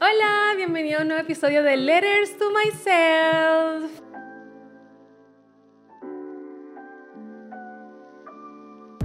[0.00, 4.00] Hola, bienvenido a un nuevo episodio de Letters to Myself.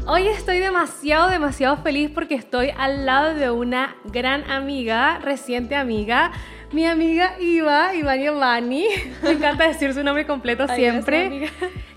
[0.08, 6.32] Hoy estoy demasiado, demasiado feliz porque estoy al lado de una gran amiga, reciente amiga,
[6.72, 8.88] mi amiga Iva, Ivani Giovanni.
[9.22, 11.52] Me encanta decir su nombre completo siempre.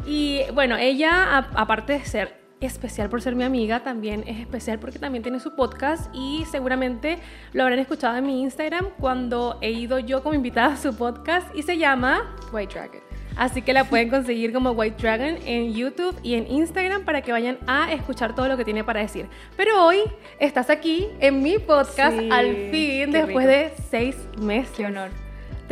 [0.07, 4.99] y bueno, ella, aparte de ser especial por ser mi amiga, también es especial porque
[4.99, 7.19] también tiene su podcast y seguramente
[7.53, 11.55] lo habrán escuchado en mi Instagram cuando he ido yo como invitada a su podcast
[11.55, 13.03] y se llama White Dragon.
[13.37, 17.33] Así que la pueden conseguir como White Dragon en YouTube y en Instagram para que
[17.33, 19.27] vayan a escuchar todo lo que tiene para decir.
[19.57, 20.01] Pero hoy
[20.39, 24.73] estás aquí en mi podcast al fin, después de seis meses.
[24.77, 25.22] Qué honor.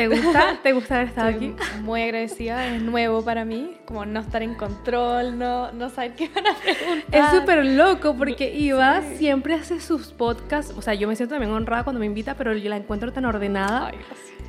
[0.00, 0.58] ¿Te gusta?
[0.62, 1.54] ¿Te gusta haber estado aquí?
[1.82, 6.30] Muy agradecida, es nuevo para mí, como no estar en control, no, no saber qué
[6.34, 7.04] van a preguntar.
[7.12, 11.52] Es súper loco porque Iva siempre hace sus podcasts, o sea, yo me siento también
[11.52, 13.88] honrada cuando me invita, pero yo la encuentro tan ordenada.
[13.88, 13.98] Ay,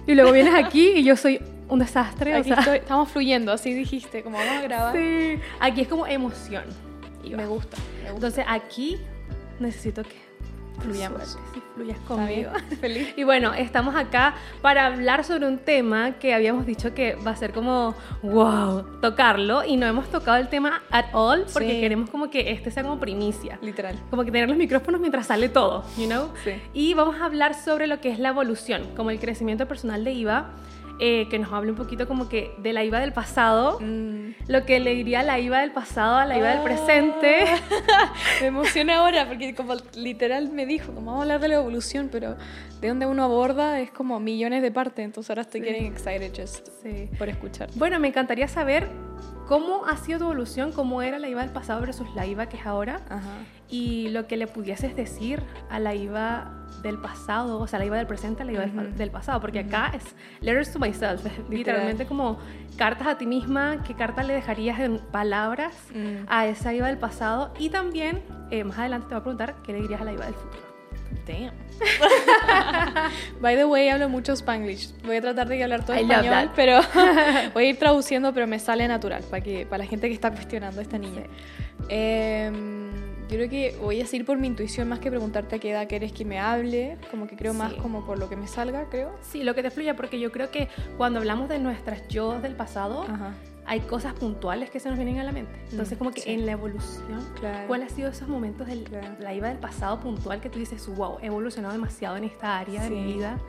[0.08, 2.34] y luego vienes aquí y yo soy un desastre.
[2.34, 4.96] Aquí estamos fluyendo, así dijiste, como vamos a grabar.
[4.96, 6.64] Sí, aquí es como emoción.
[7.30, 7.76] Me gusta,
[8.08, 8.98] Entonces aquí
[9.60, 10.31] necesito que
[10.82, 11.38] fluyamos.
[11.76, 12.52] Fluyas conmigo.
[12.82, 13.14] Feliz.
[13.16, 17.36] Y bueno, estamos acá para hablar sobre un tema que habíamos dicho que va a
[17.36, 19.64] ser como, wow, tocarlo.
[19.64, 23.00] Y no hemos tocado el tema at all porque queremos como que este sea como
[23.00, 23.58] primicia.
[23.62, 23.98] Literal.
[24.10, 26.32] Como que tener los micrófonos mientras sale todo, you know?
[26.44, 26.52] Sí.
[26.74, 30.12] Y vamos a hablar sobre lo que es la evolución, como el crecimiento personal de
[30.12, 30.52] IVA
[31.04, 34.36] eh, que nos hable un poquito como que de la IVA del pasado, mm.
[34.48, 37.46] lo que le diría la IVA del pasado a la IVA del presente.
[38.42, 42.10] me emociona ahora porque como literal me dijo, como vamos a hablar de la evolución,
[42.12, 42.38] pero
[42.80, 46.70] de donde uno aborda es como millones de partes, entonces ahora estoy getting excited just
[47.18, 47.72] por escuchar.
[47.74, 48.88] Bueno, me encantaría saber
[49.48, 52.58] cómo ha sido tu evolución, cómo era la IVA del pasado versus la IVA que
[52.58, 53.02] es ahora,
[53.68, 55.42] y lo que le pudieses decir
[55.72, 59.40] a la IVA del pasado, o sea, la IVA del presente la IVA del, pasado,
[59.40, 60.04] porque acá es
[60.42, 62.40] letters to myself, literalmente como
[62.78, 66.26] cartas a ti misma, qué carta le dejarías en palabras mm.
[66.28, 69.74] a esa IVA del pasado, y también, eh, más adelante te voy a preguntar qué
[69.74, 70.72] le dirías a la IVA del futuro.
[71.28, 71.54] Damn.
[73.42, 74.94] By the way, hablo mucho Spanglish.
[75.04, 76.80] Voy a tratar de hablar todo español, pero
[77.54, 80.32] voy a ir traduciendo, pero me sale natural para que para la gente que está
[80.32, 81.24] cuestionando a esta niña.
[81.90, 85.72] Em, yo creo que voy a seguir por mi intuición más que preguntarte a qué
[85.72, 88.90] edad quieres que me hable, como que creo más como por lo que me salga,
[88.90, 89.16] creo.
[89.22, 92.56] Sí, lo que te fluya, porque yo creo que cuando hablamos de nuestras yo del
[92.56, 93.06] pasado,
[93.66, 95.54] hay cosas puntuales que se nos vienen a la mente.
[95.72, 97.26] Entonces, mm, como que en la evolución,
[97.68, 98.84] ¿cuál ha sido esos momentos de
[99.22, 102.84] la IVA del pasado puntual que tú dices, wow, he evolucionado demasiado en esta área
[102.84, 103.40] de mi vida?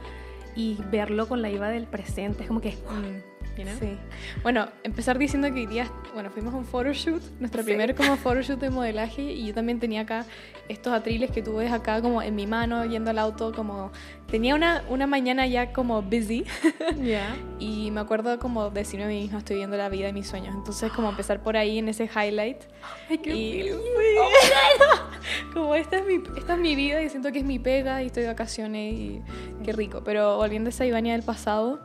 [0.54, 2.70] Y verlo con la IVA del presente es como que...
[2.70, 3.31] Mm.
[3.78, 3.98] Sí.
[4.42, 5.82] Bueno, empezar diciendo que hoy
[6.14, 10.02] bueno, fuimos a un photoshoot, nuestro primer como photoshoot de modelaje, y yo también tenía
[10.02, 10.24] acá
[10.68, 13.92] estos atriles que tú ves acá como en mi mano, yendo al auto, como
[14.30, 16.44] tenía una, una mañana ya como busy,
[17.02, 17.36] yeah.
[17.58, 20.54] y me acuerdo como decirme a mí misma, estoy viendo la vida de mis sueños,
[20.54, 22.62] entonces como empezar por ahí en ese highlight.
[23.10, 23.70] Ay, qué y,
[25.52, 28.06] como esta es, mi, esta es mi vida y siento que es mi pega y
[28.06, 29.22] estoy de vacaciones y
[29.62, 31.80] qué rico, pero volviendo a esa Ivania del pasado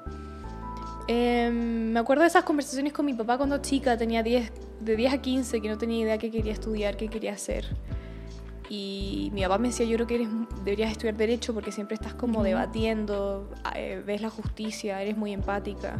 [1.07, 4.51] Em, me acuerdo de esas conversaciones con mi papá cuando chica, tenía 10,
[4.81, 7.65] de 10 a 15, que no tenía idea qué quería estudiar, qué quería hacer.
[8.69, 10.29] Y mi papá me decía, yo creo que eres,
[10.65, 15.97] deberías estudiar derecho porque siempre estás como debatiendo, eh, ves la justicia, eres muy empática.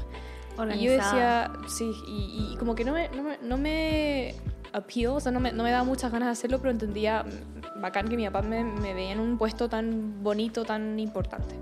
[0.75, 4.34] Y yo decía, sí, y, como que no me, no me, no me
[4.74, 7.79] appeal, o sea, no me, no me, daba muchas ganas de hacerlo, pero entendía mm,
[7.79, 11.56] bacán que mi papá me, me veía en un puesto tan bonito, tan importante.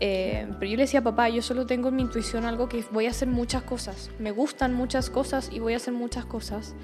[0.00, 3.06] Eh, pero yo le decía, papá, yo solo tengo en mi intuición algo que voy
[3.06, 4.10] a hacer muchas cosas.
[4.18, 6.76] Me gustan muchas cosas y voy a hacer muchas cosas.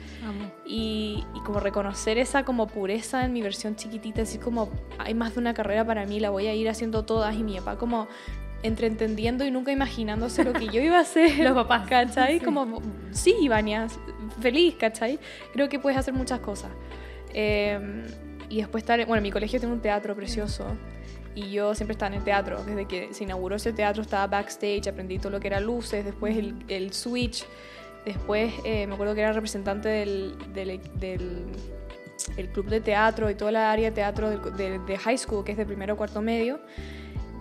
[0.67, 5.35] Y, y, como reconocer esa como pureza en mi versión chiquitita, así como hay más
[5.35, 7.37] de una carrera para mí, la voy a ir haciendo todas.
[7.37, 8.09] Y mi papá como
[8.65, 11.39] entre entendiendo y nunca imaginándose lo que yo iba a hacer.
[11.45, 11.87] Los papás.
[11.89, 12.41] ¿Cachai?
[12.41, 12.81] Como,
[13.13, 13.87] sí, Ivania,
[14.41, 15.21] feliz, ¿cachai?
[15.53, 16.71] Creo que puedes hacer muchas cosas.
[17.33, 17.79] Eh,
[18.49, 20.65] y después estar, bueno, mi colegio tiene un teatro precioso
[21.35, 22.63] y yo siempre estaba en el teatro.
[22.65, 26.37] Desde que se inauguró ese teatro estaba backstage, aprendí todo lo que era luces, después
[26.37, 27.45] el, el switch,
[28.05, 31.47] después eh, me acuerdo que era representante del, del, del
[32.37, 35.53] el club de teatro y toda la área de teatro de, de, high school, que
[35.53, 36.61] es de primero cuarto medio.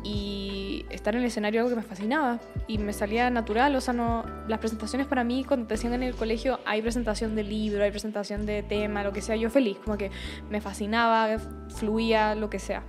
[0.06, 3.74] Y estar en el escenario algo que me fascinaba y me salía natural.
[3.74, 7.36] O sea, no, las presentaciones para mí, cuando te decían en el colegio, hay presentación
[7.36, 10.12] de libro, hay presentación de tema, lo que sea, yo feliz, como que
[10.50, 11.38] me fascinaba,
[11.70, 12.84] fluía, lo que sea.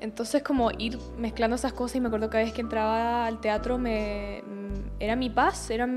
[0.00, 3.78] Entonces como ir mezclando esas cosas y me acuerdo cada vez que entraba al teatro
[3.78, 5.88] me, mm, era mi paz, era,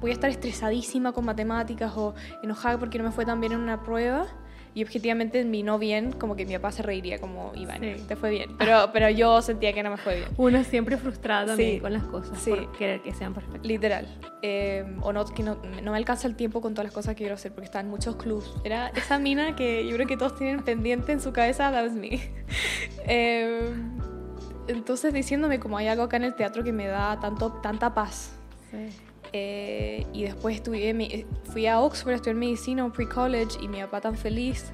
[0.00, 3.60] voy a estar estresadísima con matemáticas o enojada porque no me fue tan bien en
[3.60, 4.26] una prueba
[4.74, 8.04] y objetivamente en mi no bien, como que mi papá se reiría como, Iván, Sí.
[8.08, 8.56] te fue bien.
[8.58, 10.28] Pero, pero yo sentía que no me fue bien.
[10.36, 11.80] Uno siempre frustrado también Sí.
[11.80, 12.50] con las cosas Sí.
[12.50, 13.64] por querer que sean perfectas.
[13.64, 14.08] Literal.
[14.42, 17.18] Eh, o no, que no, no me alcanza el tiempo con todas las cosas que
[17.18, 18.52] quiero hacer porque están muchos clubs.
[18.64, 21.92] Era esa mina que yo creo que todos tienen pendiente en su cabeza, that was
[21.92, 22.20] me.
[23.06, 23.70] Eh,
[24.66, 28.32] entonces diciéndome como hay algo acá en el teatro que me da tanto, tanta paz.
[28.70, 28.88] Sí.
[29.36, 34.00] Eh, y después estudié, fui a Oxford a estudiar medicina, un pre-college, y mi papá
[34.00, 34.72] tan feliz.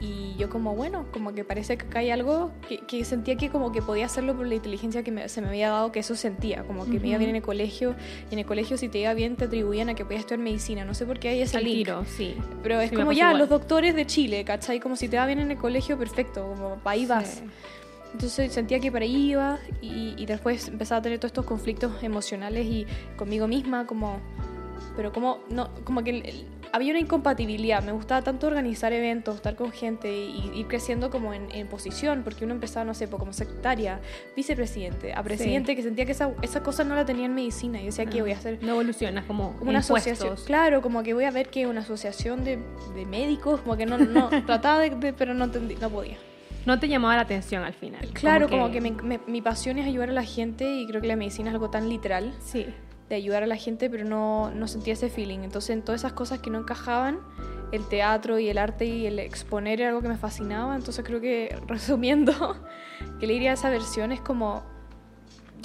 [0.00, 3.48] Y yo como, bueno, como que parece que acá hay algo que, que sentía que
[3.48, 6.14] como que podía hacerlo por la inteligencia que me- se me había dado, que eso
[6.14, 7.96] sentía, como que me iba bien en el colegio,
[8.30, 10.84] y en el colegio si te iba bien te atribuían a que podías estudiar medicina,
[10.84, 11.74] no sé por qué hay ese Al link.
[11.86, 12.36] tiro, sí.
[12.62, 13.38] Pero es Sí, como ya, igual.
[13.38, 14.78] los doctores de Chile, ¿cachai?
[14.78, 17.42] Como si te va bien en el colegio, perfecto, como ahí vas.
[17.42, 17.44] Sí.
[18.14, 22.02] Entonces sentía que para ahí iba y, y después empezaba a tener todos estos conflictos
[22.02, 24.20] emocionales y conmigo misma, como,
[24.96, 27.84] pero como, no, como que el- el- había una incompatibilidad.
[27.84, 32.22] Me gustaba tanto organizar eventos, estar con gente y ir creciendo como en, en posición,
[32.24, 34.00] porque uno empezaba, no sé, pues, como secretaria,
[34.34, 37.80] vicepresidente, a presidente, que sentía que esa, esa cosa no la tenía en medicina.
[37.80, 38.58] Y decía, ¿qué voy a hacer?
[38.62, 42.42] No evolucionas como, Como una asociación, claro, como que voy a ver que una asociación
[42.44, 42.58] de,
[42.94, 46.16] de médicos, como que no, no trataba de, de- pero no entendí, no podía.
[46.66, 48.06] No te llamaba la atención al final.
[48.14, 51.06] Claro, como que, me- me- mi pasión es ayudar a la gente y creo que
[51.08, 52.66] la medicina es algo tan literal Sí.
[53.08, 55.40] de ayudar a la gente, pero no, no sentía ese feeling.
[55.40, 57.18] Entonces, en todas esas cosas que no encajaban,
[57.72, 60.74] el teatro y el arte y el exponer era algo que me fascinaba.
[60.76, 62.56] Entonces, creo que resumiendo,
[63.20, 64.62] que le diría a esa versión es como.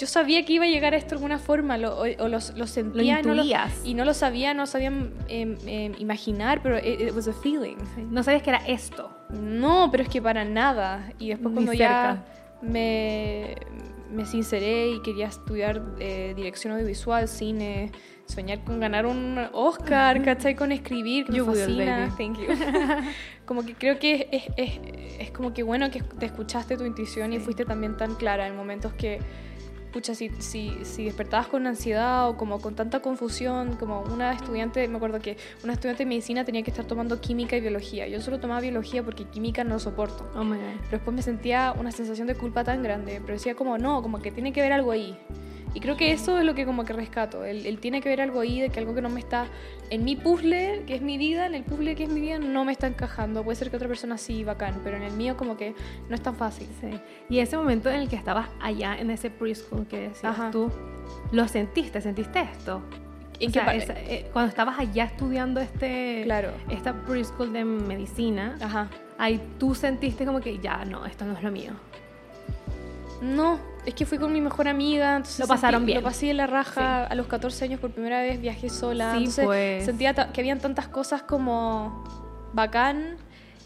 [0.00, 2.38] Yo sabía que iba a llegar a esto de alguna forma, lo, o, o lo,
[2.56, 3.82] lo sentía y no lo- intuías.
[3.84, 7.76] y no lo sabía, no sabía em, em, imaginar, pero it, it was a feeling.
[8.10, 9.10] No sabías que era esto.
[9.28, 11.12] No, pero es que para nada.
[11.18, 12.24] Y después cuando ya
[12.62, 13.56] me,
[14.10, 17.92] me sinceré y quería estudiar eh, dirección audiovisual, cine,
[18.26, 20.54] soñar con ganar un Oscar, ¿cachai?
[20.56, 22.14] Con escribir, que You me fascina.
[22.16, 22.46] Thank you.
[23.44, 24.80] como que creo que es, es,
[25.18, 28.56] es, como que bueno que te escuchaste tu intuición y fuiste también tan clara en
[28.56, 29.18] momentos que
[29.92, 34.86] pucha, si, si, si despertabas con ansiedad o como con tanta confusión, como una estudiante,
[34.88, 38.08] me acuerdo que una estudiante de medicina tenía que estar tomando química y biología.
[38.08, 40.30] Yo solo tomaba biología porque química no lo soporto.
[40.34, 40.64] Oh my God.
[40.82, 44.20] Pero después me sentía una sensación de culpa tan grande, pero decía como no, como
[44.20, 45.18] que tiene que haber algo ahí.
[45.72, 48.20] Y creo que eso es lo que como que rescato, el, el tiene que haber
[48.22, 49.46] algo ahí, de que algo que no me está
[49.90, 52.64] en mi puzzle, que es mi vida, en el puzzle que es mi vida, no
[52.64, 53.44] me está encajando.
[53.44, 55.74] Puede ser que otra persona sí, bacán, pero en el mío como que
[56.08, 56.66] no es tan fácil.
[56.80, 56.90] Sí.
[57.28, 60.50] Y ese momento en el que estabas allá en ese preschool que decías Ajá.
[60.50, 60.72] tú,
[61.30, 62.00] ¿lo sentiste?
[62.00, 62.82] ¿Sentiste esto?
[63.38, 66.50] ¿En O sea, esa- eh, cuando estabas allá estudiando este, Claro.
[66.68, 68.88] esta preschool de medicina, Ajá.
[69.18, 71.72] ahí tú sentiste como que ya, no, esto no es lo mío.
[73.22, 75.98] No, es que fui con mi mejor amiga, entonces Lo pasaron sentí- bien.
[75.98, 77.04] Lo pasé de la raja.
[77.06, 79.12] A los 14 años por primera vez viajé sola.
[79.12, 79.84] Sí, entonces pues.
[79.84, 82.04] sentía que habían tantas cosas como
[82.52, 83.16] bacán.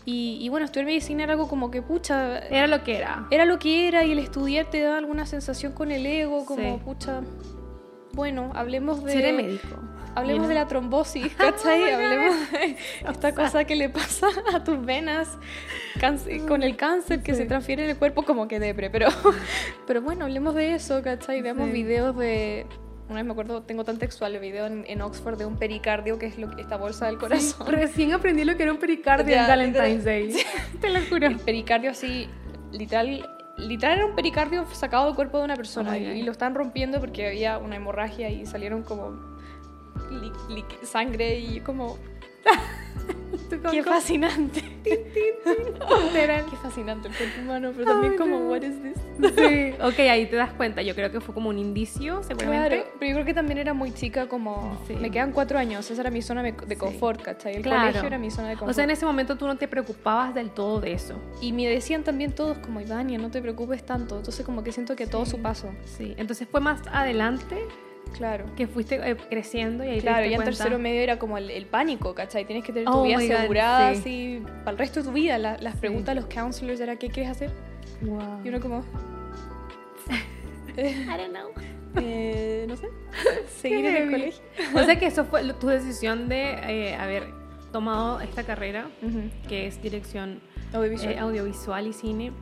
[0.07, 3.27] Y, y bueno, estudiar medicina era algo como que, pucha, Era lo que era.
[3.31, 6.77] era lo que era y el estudiar te da alguna sensación con el ego, como,
[6.77, 6.81] Sí.
[6.85, 7.23] pucha,
[8.13, 9.13] bueno, hablemos de...
[9.13, 9.67] Seré médico.
[10.15, 11.93] Hablemos de la trombosis, ¿cachai?
[11.93, 12.77] Hablemos de
[13.09, 15.37] esta cosa que le pasa a tus venas
[16.49, 17.39] con el cáncer que Sí.
[17.43, 19.09] se transfiere en el cuerpo como que depre, pero,
[19.87, 21.43] pero bueno, hablemos de eso, ¿cachai?
[21.43, 21.73] Veamos Sí.
[21.73, 22.67] videos de...
[23.07, 26.19] Una vez me acuerdo, tengo tan textual el video en, en Oxford de un pericardio,
[26.19, 27.67] que es lo, esta bolsa del corazón.
[27.67, 30.05] Recién aprendí lo que era un pericardio Ya, en Valentine's.
[30.05, 30.35] Day.
[30.81, 31.27] Te lo juro.
[31.27, 32.31] El pericardio así,
[32.73, 33.29] literal,
[33.59, 36.55] literal era un pericardio sacado del cuerpo de una persona Oh y, y lo están
[36.55, 39.33] rompiendo porque había una hemorragia y salieron como
[40.10, 41.98] li- li- sangre y como
[43.70, 44.63] qué fascinante.
[44.84, 48.48] qué fascinante el cuerpo humano, pero también Ay, como no.
[48.51, 48.94] what is this?
[49.36, 49.74] Sí.
[49.82, 50.82] Ok, ahí te das cuenta.
[50.82, 52.69] Yo creo que fue como un indicio, seguramente.
[52.69, 54.94] Claro, pero yo creo que también era muy chica como Sí.
[54.96, 56.77] me quedan cuatro años, esa era mi zona de de Sí.
[56.77, 57.56] confort, ¿cachai?
[57.56, 57.81] El Claro.
[57.86, 58.70] colegio era mi zona de confort.
[58.70, 61.15] O sea, en ese momento tú no te preocupabas del todo de eso.
[61.41, 64.96] Y me decían también todos como Ivania, no te preocupes tanto, entonces como que siento
[64.96, 65.70] que todo su paso.
[65.84, 66.15] Sí.
[66.17, 67.56] Entonces fue más adelante
[68.17, 68.44] Claro.
[68.56, 71.37] que fuiste eh, creciendo y ahí te Claro, diste ya en tercero medio era como
[71.37, 72.44] el, el pánico, ¿cachai?
[72.47, 73.99] Tienes que tener tu Oh vida my God, asegurada sí.
[74.01, 75.37] así para el resto de tu vida.
[75.39, 77.51] La- las preguntas de los counselors era ¿qué quieres hacer?
[78.03, 78.41] Wow.
[78.44, 78.85] Y uno como,
[80.77, 81.51] I don't know.
[81.97, 82.89] eh, no sé,
[83.61, 84.43] seguir en el colegio.
[84.75, 86.53] O sea que eso fue tu decisión de
[86.91, 87.25] eh, haber
[87.73, 89.31] tomado esta carrera, Ujú.
[89.49, 90.41] que es dirección
[90.73, 91.13] Audiovisual.
[91.15, 92.33] eh, audiovisual y cine,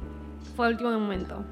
[0.56, 1.44] fue el último momento.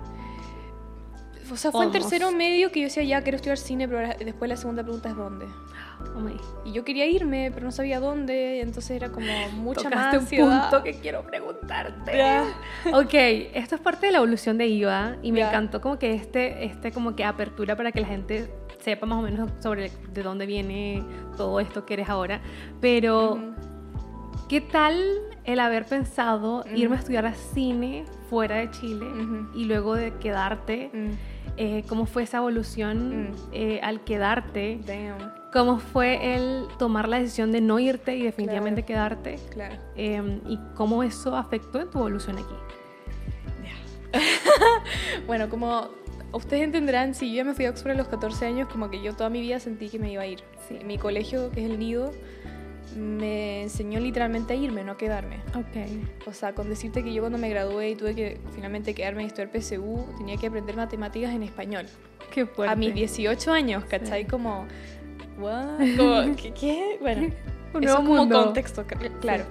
[1.51, 4.49] O sea, fue en tercero medio que yo decía, ya quiero estudiar cine, pero después
[4.49, 5.47] la segunda pregunta es ¿dónde?
[6.15, 6.67] Oh.
[6.69, 10.61] Y yo quería irme, pero no sabía dónde, entonces era como mucha Tocaste más un
[10.61, 12.17] punto que quiero preguntarte.
[12.17, 12.47] Ya.
[12.95, 16.65] Ok, esto es parte de la evolución de IVA y me encantó como que este,
[16.65, 20.47] este como que apertura para que la gente sepa más o menos sobre de dónde
[20.47, 21.05] viene
[21.37, 22.41] todo esto que eres ahora.
[22.81, 23.39] Pero.
[24.51, 25.01] ¿qué tal
[25.45, 29.07] el haber pensado irme a estudiar a cine fuera de Chile
[29.55, 30.91] y luego de quedarte,
[31.57, 33.35] eh, cómo fue esa evolución Mm.
[33.53, 38.83] eh, al quedarte, damn, cómo fue el tomar la decisión de no irte y definitivamente
[38.85, 39.77] quedarte, claro.
[39.97, 42.55] eh, y cómo eso afectó en tu evolución aquí.
[45.27, 45.89] Bueno, como
[46.33, 49.03] ustedes entenderán, si yo ya me fui a Oxford a los 14 años, como que
[49.03, 50.41] yo toda mi vida sentí que me iba a ir.
[50.69, 50.79] Sí.
[50.85, 52.13] Mi colegio, que es el nido,
[52.97, 55.37] me enseñó literalmente a irme, no a quedarme.
[55.55, 56.27] Ok.
[56.27, 59.29] O sea, con decirte que yo cuando me gradué y tuve que finalmente quedarme en
[59.29, 61.87] estudiar PSU, tenía que aprender matemáticas en español.
[62.33, 62.73] Qué fuerte.
[62.73, 64.23] A mis 18 años, ¿cachai?
[64.23, 64.29] Sí.
[64.29, 64.67] Como,
[65.39, 65.79] ¿what?
[65.97, 66.99] Como, ¿qué, qué?
[67.01, 67.23] Bueno,
[67.75, 68.45] Un eso nuevo como mundo.
[68.45, 69.45] contexto, cl- claro.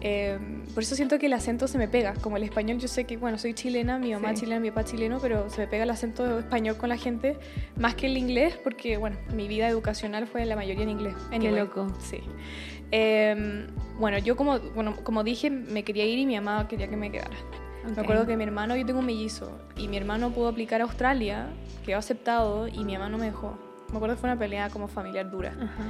[0.00, 0.38] Eh,
[0.74, 2.14] por eso siento que el acento se me pega.
[2.14, 4.40] Como el español, yo sé que, bueno, soy chilena, mi mamá Sí.
[4.40, 7.36] chilena, mi papá chileno, pero se me pega el acento español con la gente
[7.76, 11.14] más que el inglés, porque, bueno, mi vida educacional fue la mayoría en inglés.
[11.30, 11.86] Anyway, loco.
[12.00, 12.18] Sí.
[12.90, 13.66] Eh,
[13.98, 17.10] bueno, yo como, bueno, como dije, me quería ir y mi mamá quería que me
[17.10, 17.36] quedara.
[17.88, 17.96] Ok.
[17.96, 20.84] Me acuerdo que mi hermano, yo tengo un mellizo, y mi hermano pudo aplicar a
[20.84, 21.48] Australia,
[21.86, 23.56] quedó aceptado, y mi mamá no me dejó.
[23.90, 25.50] Me acuerdo que fue una pelea como familiar dura.
[25.60, 25.84] Ajá.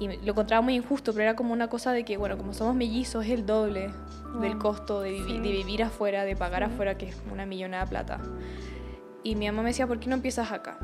[0.00, 2.74] Y lo encontraba muy injusto, pero era como una cosa de que, bueno, como somos
[2.74, 3.90] mellizos, es el doble
[4.40, 4.58] del Wow.
[4.58, 5.40] costo de, vivi- Sí.
[5.40, 6.72] de vivir afuera, de pagar Sí.
[6.72, 8.20] afuera, que es una millonada de plata.
[9.22, 10.78] Y mi mamá me decía, ¿por qué no empiezas acá?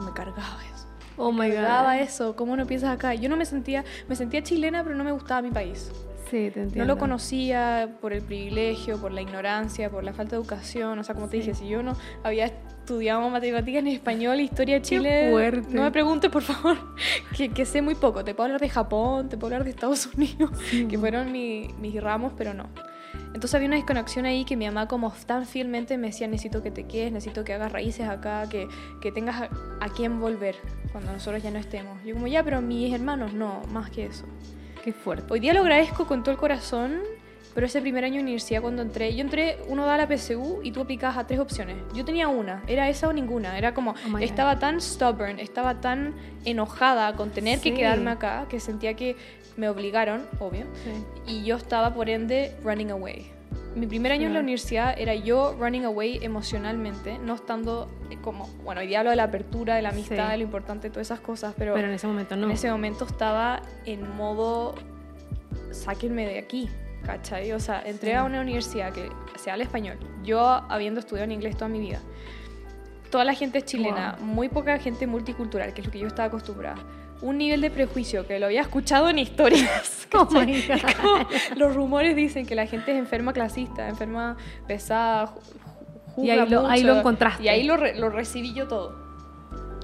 [0.00, 0.86] Y me cargaba eso.
[1.16, 2.02] Oh my me cargaba god.
[2.02, 3.14] eso, ¿cómo no empiezas acá?
[3.14, 5.92] Yo no me sentía, me sentía chilena, pero no me gustaba mi país.
[6.24, 6.78] Sí, te entiendo.
[6.78, 10.98] No lo conocía por el privilegio, por la ignorancia, por la falta de educación.
[10.98, 11.38] O sea, como te Sí.
[11.42, 12.50] dije, si yo no había
[12.84, 15.68] estudiado matemáticas en español, historia de Qué Chile, fuerte.
[15.74, 16.76] no me preguntes, por favor,
[17.36, 18.22] que, que sé muy poco.
[18.24, 20.86] Te puedo hablar de Japón, te puedo hablar de Estados Unidos, Sí.
[20.86, 22.68] que fueron mi- mis ramos, pero no.
[23.28, 26.70] Entonces había una desconexión ahí que mi mamá como tan fielmente me decía, necesito que
[26.70, 28.68] te quedes, necesito que hagas raíces acá, que,
[29.00, 29.48] que tengas a,
[29.80, 30.56] a quién volver
[30.92, 32.02] cuando nosotros ya no estemos.
[32.04, 34.24] Yo como, ya, pero mis hermanos no, más que eso.
[34.84, 35.32] Qué fuerte.
[35.32, 37.00] Hoy día lo agradezco con todo el corazón,
[37.54, 40.72] pero ese primer año de universidad cuando entré, yo entré, uno da la PSU y
[40.72, 41.76] tú aplicabas a tres opciones.
[41.94, 43.56] Yo tenía una, era esa o ninguna.
[43.56, 44.22] Era como, Oh my God.
[44.22, 47.70] estaba tan stubborn, estaba tan enojada con tener Sí.
[47.70, 49.16] que quedarme acá, que sentía que
[49.56, 51.32] me obligaron, obvio, Sí.
[51.32, 53.30] y yo estaba por ende running away.
[53.76, 58.48] Mi primer año en la universidad era yo running away emocionalmente, no estando eh, como,
[58.64, 60.30] bueno, hoy día hablo de la apertura, de la amistad, Sí.
[60.32, 62.46] de lo importante, todas esas cosas, Pero en ese momento no.
[62.46, 64.74] en ese momento estaba en modo,
[65.72, 66.68] sáquenme de aquí,
[67.04, 67.52] ¿cachai?
[67.52, 68.16] O sea, entré Sí.
[68.16, 72.00] a una universidad que se habla español, yo habiendo estudiado en inglés toda mi vida.
[73.10, 76.26] Toda la gente es chilena, muy poca gente multicultural, que es lo que yo estaba
[76.28, 76.78] acostumbrada.
[77.22, 80.00] Un nivel de prejuicio que lo había escuchado en historias.
[80.16, 80.40] Oh como
[81.56, 84.36] los rumores dicen que la gente es enferma clasista, enferma
[84.68, 85.34] pesada,
[86.16, 86.92] Y ahí lo- ahí mucho.
[86.94, 87.42] lo encontraste.
[87.42, 88.96] Y ahí lo, re- lo recibí yo todo.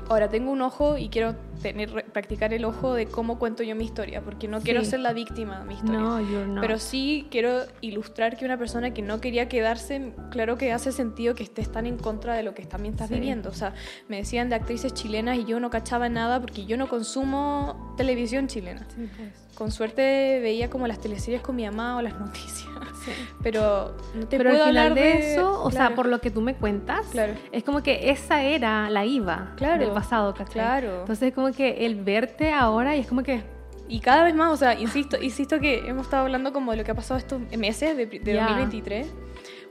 [0.08, 3.84] Ahora tengo un ojo y quiero tener, practicar el ojo de cómo cuento yo mi
[3.84, 4.90] historia, porque no quiero Sí.
[4.90, 6.00] ser la víctima de mi historia.
[6.00, 6.60] No, you're not.
[6.60, 11.34] Pero sí quiero ilustrar que una persona que no quería quedarse, claro que hace sentido
[11.34, 13.14] que estés tan en contra de lo que también estás Sí.
[13.14, 13.50] viviendo.
[13.50, 13.74] O sea,
[14.08, 18.46] me decían de actrices chilenas y yo no cachaba nada porque yo no consumo televisión
[18.46, 18.86] chilena.
[18.94, 19.28] Sí, pues.
[19.54, 22.66] Con suerte veía como las teleseries con mi mamá o las noticias.
[23.04, 23.12] Sí.
[23.42, 26.20] Pero no te Pero al puedo final hablar de, eso, o sea, Claro, por lo
[26.20, 27.34] que tú me cuentas, Claro.
[27.52, 29.84] es como que esa era la IVA Claro.
[29.84, 30.52] del pasado, ¿cachai?
[30.54, 31.00] Claro.
[31.00, 33.42] Entonces es como que el verte ahora y es como que...
[33.88, 36.84] Y cada vez más, o sea, insisto, insisto que hemos estado hablando como de lo
[36.84, 38.46] que ha pasado estos meses de, de Ya.
[38.46, 39.12] 2023.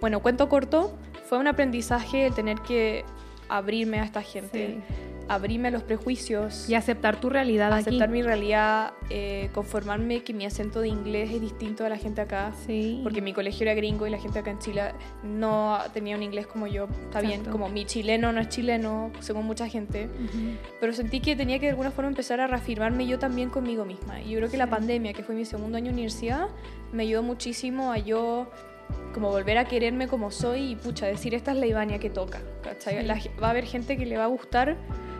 [0.01, 0.98] Bueno, cuento corto,
[1.29, 3.05] fue un aprendizaje el tener que
[3.48, 4.81] abrirme a esta gente,
[5.29, 8.12] abrirme a los prejuicios, Y aceptar tu realidad aceptar aquí.
[8.13, 12.51] mi realidad, eh, conformarme que mi acento de inglés es distinto a la gente acá.
[12.65, 13.00] Sí.
[13.03, 14.81] Porque mi colegio era gringo y la gente acá en Chile
[15.24, 16.88] no tenía un inglés como yo.
[17.05, 17.51] Está bien, Exacto.
[17.51, 20.57] como mi chileno no es chileno, según mucha gente Ujú.
[20.79, 24.19] pero sentí que tenía que de alguna forma empezar a reafirmarme yo también conmigo misma.
[24.21, 24.71] Y yo creo que la Sí.
[24.71, 26.48] pandemia, que fue mi segundo año de universidad,
[26.91, 28.50] me ayudó muchísimo a yo
[29.13, 32.39] como volver a quererme como soy y pucha, decir esta es la Ivania que toca.
[32.79, 32.89] Sí.
[33.03, 34.77] La va a haber gente que le va a gustar,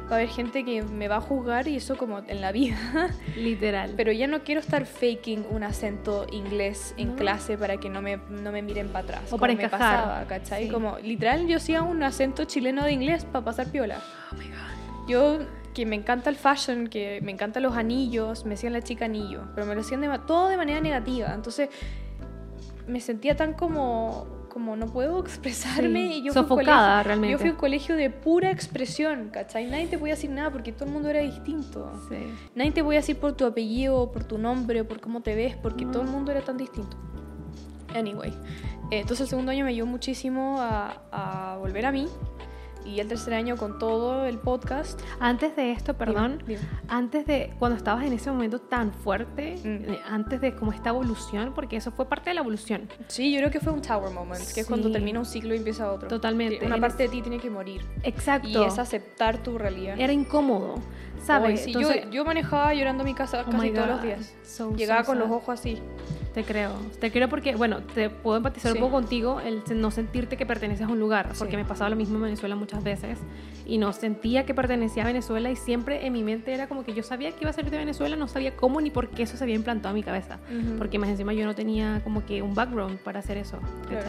[0.10, 2.78] va a haber gente que me va a juzgar y eso como en la vida.
[3.38, 3.94] Literal.
[3.96, 7.16] Pero ya no quiero estar faking un acento inglés en No.
[7.16, 9.22] clase para que no me, no me miren para atrás.
[9.28, 9.80] O como para me encajar.
[10.04, 10.66] pasaba, ¿cachai?
[10.66, 10.72] Sí.
[10.72, 14.00] Como literal yo hacía un acento chileno de inglés para pasar piola.
[14.32, 15.08] Oh my God.
[15.08, 15.39] Yo,
[15.74, 19.44] que me encanta el fashion, que me encantan los anillos, me decían la chica anillo,
[19.54, 21.32] pero me lo hacían de todo de manera negativa.
[21.34, 21.70] Entonces,
[22.88, 26.10] me sentía tan como, como no puedo expresarme.
[26.10, 27.32] Sí, Y yo fui a un sofocada, colegio- realmente.
[27.32, 29.68] Yo fui a un colegio de pura expresión, ¿cachai?
[29.70, 31.91] Nadie te podía decir nada porque todo el mundo era distinto.
[32.10, 32.18] Sí.
[32.56, 35.86] Nadie te podía decir por tu apellido, por tu nombre, por cómo te ves, porque
[35.86, 35.91] No.
[35.91, 36.98] todo el mundo era tan distinto.
[37.96, 38.29] Anyway,
[38.91, 42.08] eh, entonces el segundo año me ayudó muchísimo a, a volver a mí.
[42.86, 45.00] Y el tercer año con todo el podcast.
[45.19, 46.69] Antes de esto, perdón, Dime, dime.
[46.88, 49.91] antes de cuando estabas en ese momento tan fuerte, Mm.
[49.93, 52.88] eh, antes de como esta evolución, porque eso fue parte de la evolución.
[53.07, 54.93] Sí, yo creo que fue un tower moment, que es cuando Sí.
[54.93, 56.07] termina un ciclo y empieza otro.
[56.07, 56.65] Totalmente.
[56.65, 57.81] Una parte de ti tiene que morir.
[58.03, 58.48] Exacto.
[58.48, 59.95] Y es aceptar tu realidad.
[60.00, 60.75] Era incómodo,
[61.24, 61.62] ¿sabes?
[61.62, 64.34] sí, Entonces- yo, yo manejaba llorando a mi casa Oh casi my todos los días.
[64.44, 65.36] so, Llegaba so con los sad.
[65.36, 65.80] ojos así.
[66.34, 68.78] Te creo, te creo porque, bueno, te puedo empatizar Sí.
[68.78, 71.58] un poco contigo, el no sentirte que perteneces a un lugar, porque Sí.
[71.58, 73.18] me pasaba lo mismo en Venezuela muchas veces,
[73.66, 76.94] y no sentía que pertenecía a Venezuela y siempre en mi mente era como que
[76.94, 79.38] yo sabía que iba a ser de Venezuela, no sabía cómo ni por qué eso
[79.38, 80.78] se había implantado en mi cabeza, Ujú.
[80.78, 83.58] porque más encima yo no tenía como que un background para hacer eso,
[83.88, 84.08] Claro.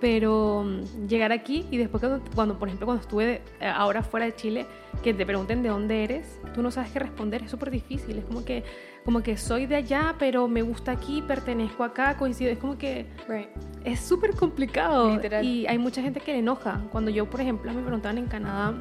[0.00, 4.02] Pero mm, llegar aquí y después cuando, cuando, por ejemplo, cuando estuve de- eh, ahora
[4.02, 4.66] fuera de Chile,
[5.02, 8.24] que te pregunten de dónde eres, tú no sabes qué responder, es súper difícil, es
[8.24, 8.64] como que,
[9.04, 13.06] como que soy de allá, pero me gusta aquí, pertenezco acá, coincido, es como que
[13.28, 13.48] Right.
[13.84, 15.14] es súper complicado.
[15.14, 15.44] Literal.
[15.44, 16.80] Y hay mucha gente que le enoja.
[16.90, 18.74] Cuando yo, por ejemplo, me preguntaban en Canadá,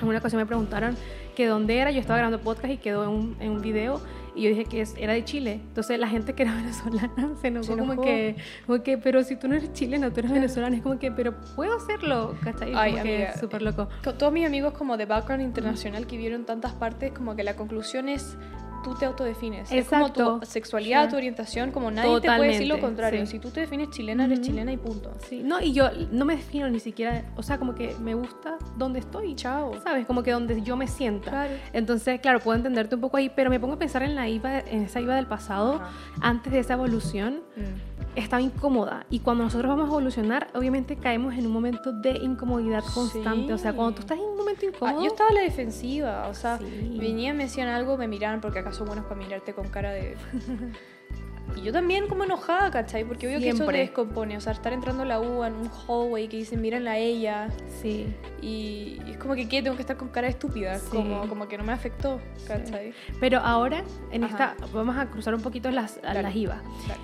[0.00, 0.96] en una ocasión me preguntaron
[1.36, 4.00] que dónde era, yo estaba grabando podcast y quedó en un, en un video
[4.34, 5.60] y yo dije que es- era de Chile.
[5.68, 8.02] Entonces la gente que era venezolana se enojó, Se como enojó.
[8.02, 11.10] que, como que, pero si tú no eres chilena, tú eres venezolana, es como que,
[11.10, 12.72] pero puedo hacerlo, ¿cachai?
[12.74, 13.30] Ay, como que amiga.
[13.30, 13.88] es súper loco.
[14.04, 17.56] Con todos mis amigos como de background internacional que vieron tantas partes, como que la
[17.56, 18.36] conclusión es
[18.82, 19.70] tú te autodefines.
[19.72, 20.40] Es como Exacto.
[20.40, 21.10] tu sexualidad, Sure.
[21.10, 23.26] tu orientación, como nadie te puede decir lo Totalmente, contrario.
[23.26, 23.32] sí.
[23.32, 24.46] Si tú te defines chilena, eres Ujú.
[24.48, 25.12] chilena y punto.
[25.28, 28.56] Sí, no, y yo no me defino ni siquiera, o sea, como que me gusta
[28.76, 29.72] donde estoy, Chao.
[29.82, 30.06] ¿sabes?
[30.06, 31.30] Como que donde yo me sienta.
[31.30, 31.52] Claro.
[31.72, 34.60] Entonces, claro, puedo entenderte un poco ahí, pero me pongo a pensar en la IVA,
[34.60, 35.90] en esa IVA del pasado, Ajá.
[36.20, 38.09] antes de esa evolución, Mm.
[38.16, 39.06] Estaba incómoda.
[39.10, 43.52] Y cuando nosotros vamos a evolucionar, obviamente caemos en un momento de incomodidad constante.
[43.52, 45.00] O sea, cuando tú estás en un momento Ah, incómodo.
[45.02, 46.96] yo estaba a la defensiva, o sea, Sí.
[46.98, 50.16] venían, me decían algo, me miraban porque acaso buenos para mirarte con cara de...
[51.56, 53.04] y yo también como enojada, ¿cachai?
[53.04, 55.68] Porque obvio que eso te descompone, o sea, estar entrando a la U en un
[55.68, 57.48] hallway que dicen, mírenla a ella,
[57.80, 58.06] Sí.
[58.40, 59.60] y es como que, ¿qué?
[59.62, 60.90] Tengo que estar con cara estúpida, Sí.
[60.92, 62.92] como, como que no me afectó, ¿cachai?
[63.18, 64.54] Pero ahora, en Ajá.
[64.56, 66.22] esta, vamos a cruzar un poquito las, Dale.
[66.22, 66.62] las IVA.
[66.86, 67.00] Dale.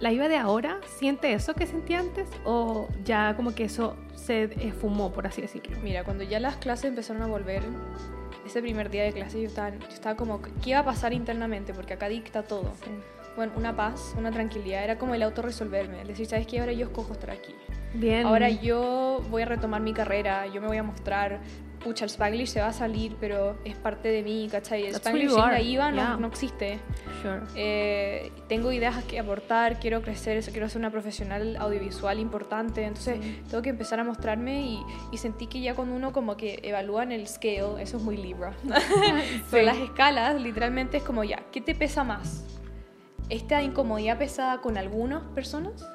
[0.00, 2.26] ¿La IVA de ahora siente eso que sentía antes?
[2.44, 5.76] ¿O ya como que eso se esfumó, por así decirlo?
[5.82, 7.62] Mira, cuando ya las clases empezaron a volver,
[8.46, 11.74] ese primer día de clase yo estaba, yo estaba como, ¿qué iba a pasar internamente?
[11.74, 12.72] Porque acá dicta todo.
[12.82, 12.90] Sí.
[13.36, 16.60] Bueno, una paz, una tranquilidad, era como el autorresolverme, el decir, ¿sabes qué?
[16.60, 17.54] Ahora yo escojo estar aquí.
[17.92, 18.26] Bien.
[18.26, 21.40] Ahora yo voy a retomar mi carrera, yo me voy a mostrar,
[21.82, 24.86] pucha, el Spanglish se va a salir, pero es parte de mí, ¿cachai?
[24.86, 26.16] El That's Spanglish sin la IVA no, yeah.
[26.16, 26.78] no existe.
[27.22, 27.40] Sure.
[27.54, 33.42] Eh, tengo ideas que aportar, quiero crecer, quiero ser una profesional audiovisual importante, entonces Sí.
[33.48, 37.12] tengo que empezar a mostrarme y, y sentí que ya cuando uno como que evalúan
[37.12, 38.52] el scale, eso es muy Libra,
[39.50, 42.44] pero las escalas literalmente es como ya, ¿qué te pesa más?
[43.28, 45.86] ¿Esta incomodidad pesada con algunas personas?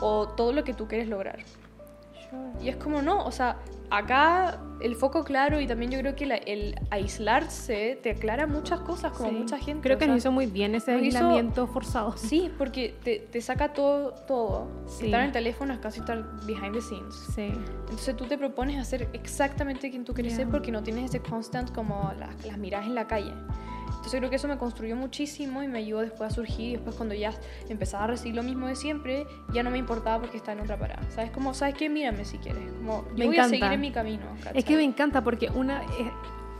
[0.00, 1.38] ¿O todo lo que tú quieres lograr?
[2.62, 3.56] Y es como no, o sea,
[3.90, 8.80] acá el foco claro y también yo creo que la- el aislarse te aclara muchas
[8.80, 9.34] cosas como Sí.
[9.36, 9.82] mucha gente.
[9.82, 12.16] Creo que sea, nos hizo muy bien ese nos hizo- aislamiento forzado.
[12.16, 14.68] Sí, porque te, te saca todo, todo.
[14.86, 15.06] Sí.
[15.06, 17.14] Estar en el teléfono es casi estar behind the scenes.
[17.34, 17.50] Sí.
[17.80, 20.52] Entonces tú te propones hacer exactamente quien tú quieres ser Yeah.
[20.52, 23.32] porque no tienes ese constant como las, las miradas en la calle.
[24.08, 26.70] Entonces creo que eso me construyó muchísimo y me ayudó después a surgir.
[26.70, 27.34] Y después cuando ya
[27.68, 30.78] empezaba a recibir lo mismo de siempre, ya no me importaba porque estaba en otra
[30.78, 31.02] parada.
[31.10, 31.30] ¿Sabes?
[31.30, 31.90] Como, ¿sabes qué?
[31.90, 32.72] Mírame si quieres.
[32.72, 33.48] Como, yo Me voy a encanta.
[33.50, 34.24] seguir en mi camino.
[34.54, 36.10] Es que me encanta porque una eh,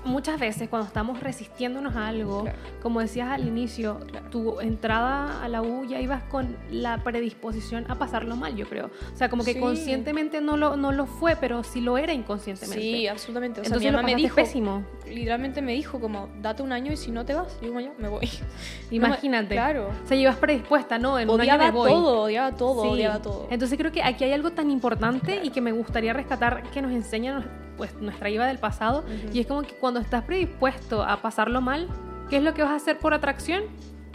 [0.04, 2.58] muchas veces cuando estamos resistiéndonos a algo, Claro.
[2.82, 4.30] como decías al inicio, Claro.
[4.30, 8.86] tu entrada a la U ya ibas con la predisposición a pasarlo mal, yo creo.
[9.12, 9.60] O sea, como que Sí.
[9.60, 12.80] conscientemente no lo, no lo fue, pero sí lo era inconscientemente.
[12.82, 13.60] Sí, absolutamente.
[13.60, 14.82] O sea, Entonces mi mamá me dijo, pésimo.
[15.06, 18.08] literalmente me dijo como, date un año y si no te vas, yo ya, me
[18.08, 18.20] voy.
[18.90, 19.54] No Imagínate.
[19.54, 19.90] claro.
[20.04, 21.18] O sea, ibas predispuesta, ¿no?
[21.18, 21.90] En un año Odiaba me voy.
[21.90, 22.88] todo, odiaba todo, Sí.
[22.88, 23.46] odiaba todo.
[23.50, 26.92] Entonces creo que aquí hay algo tan importante y que me gustaría rescatar que nos
[26.92, 27.44] enseña
[27.78, 28.98] pues, nuestra IVA del pasado.
[29.00, 29.30] Ujú.
[29.32, 31.88] Y es como que cuando estás predispuesto a pasarlo mal,
[32.28, 33.62] ¿qué es lo que vas a hacer por atracción?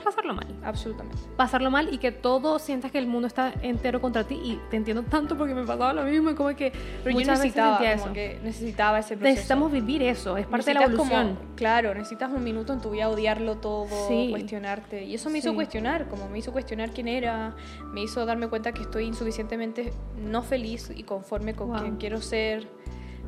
[0.04, 0.46] Pasarlo mal.
[0.66, 1.18] Absolutamente.
[1.38, 4.38] Pasarlo mal y que todo sientas que el mundo está entero contra ti.
[4.44, 6.36] Y te entiendo tanto porque me pasaba lo mismo.
[6.36, 6.74] Como que
[7.06, 8.14] Pero yo muchas veces necesitaba, sentía como eso.
[8.14, 9.30] que necesitaba ese proceso.
[9.34, 11.36] Necesitamos vivir eso, es parte de la Necesitas evolución.
[11.38, 14.28] como- claro, necesitas un minuto en tu vida odiarlo todo, Sí.
[14.30, 15.06] cuestionarte.
[15.06, 15.56] Y eso me hizo Sí.
[15.56, 17.56] cuestionar, como me hizo cuestionar quién era,
[17.94, 21.80] me hizo darme cuenta que estoy insuficientemente no feliz y conforme con Wow.
[21.80, 22.68] quien quiero ser.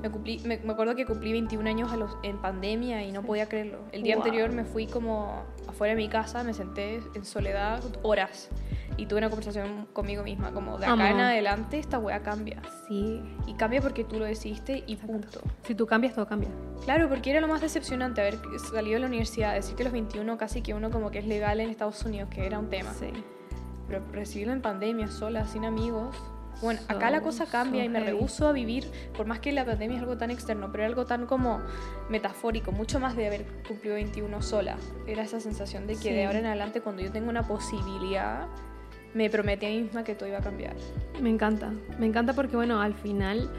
[0.06, 3.24] Me, cumplí, me, me acuerdo que cumplí 21 años a los, en pandemia y no
[3.24, 3.80] podía creerlo.
[3.92, 4.24] El día Wow.
[4.24, 8.50] anterior me fui como afuera de mi casa, me senté en soledad horas
[8.98, 12.62] y tuve una conversación conmigo misma, como de acá en adelante esta wea cambia.
[12.88, 13.20] Sí.
[13.48, 15.42] Y cambia porque tú lo decidiste y punto.
[15.64, 16.50] Si tú cambias, todo cambia.
[16.84, 19.94] Claro, porque era lo más decepcionante haber salido de la universidad, decir que a los
[19.94, 22.94] 21 casi que uno como que es legal en Estados Unidos, que era un tema.
[22.94, 23.08] Sí.
[23.88, 26.16] Pero recibirlo en pandemia, sola, sin amigos,
[26.62, 29.98] Bueno, acá la cosa cambia y me rehuso a vivir, por más que la pandemia
[29.98, 31.62] es algo tan externo, pero algo tan como
[32.10, 34.78] metafórico, mucho más de haber cumplido 21 sola.
[35.06, 36.10] Era esa sensación de que Sí.
[36.10, 38.48] de ahora en adelante, cuando yo tenga una posibilidad,
[39.14, 40.76] me prometí a mí misma que todo iba a cambiar.
[41.22, 43.50] Me encanta, me encanta porque bueno, al final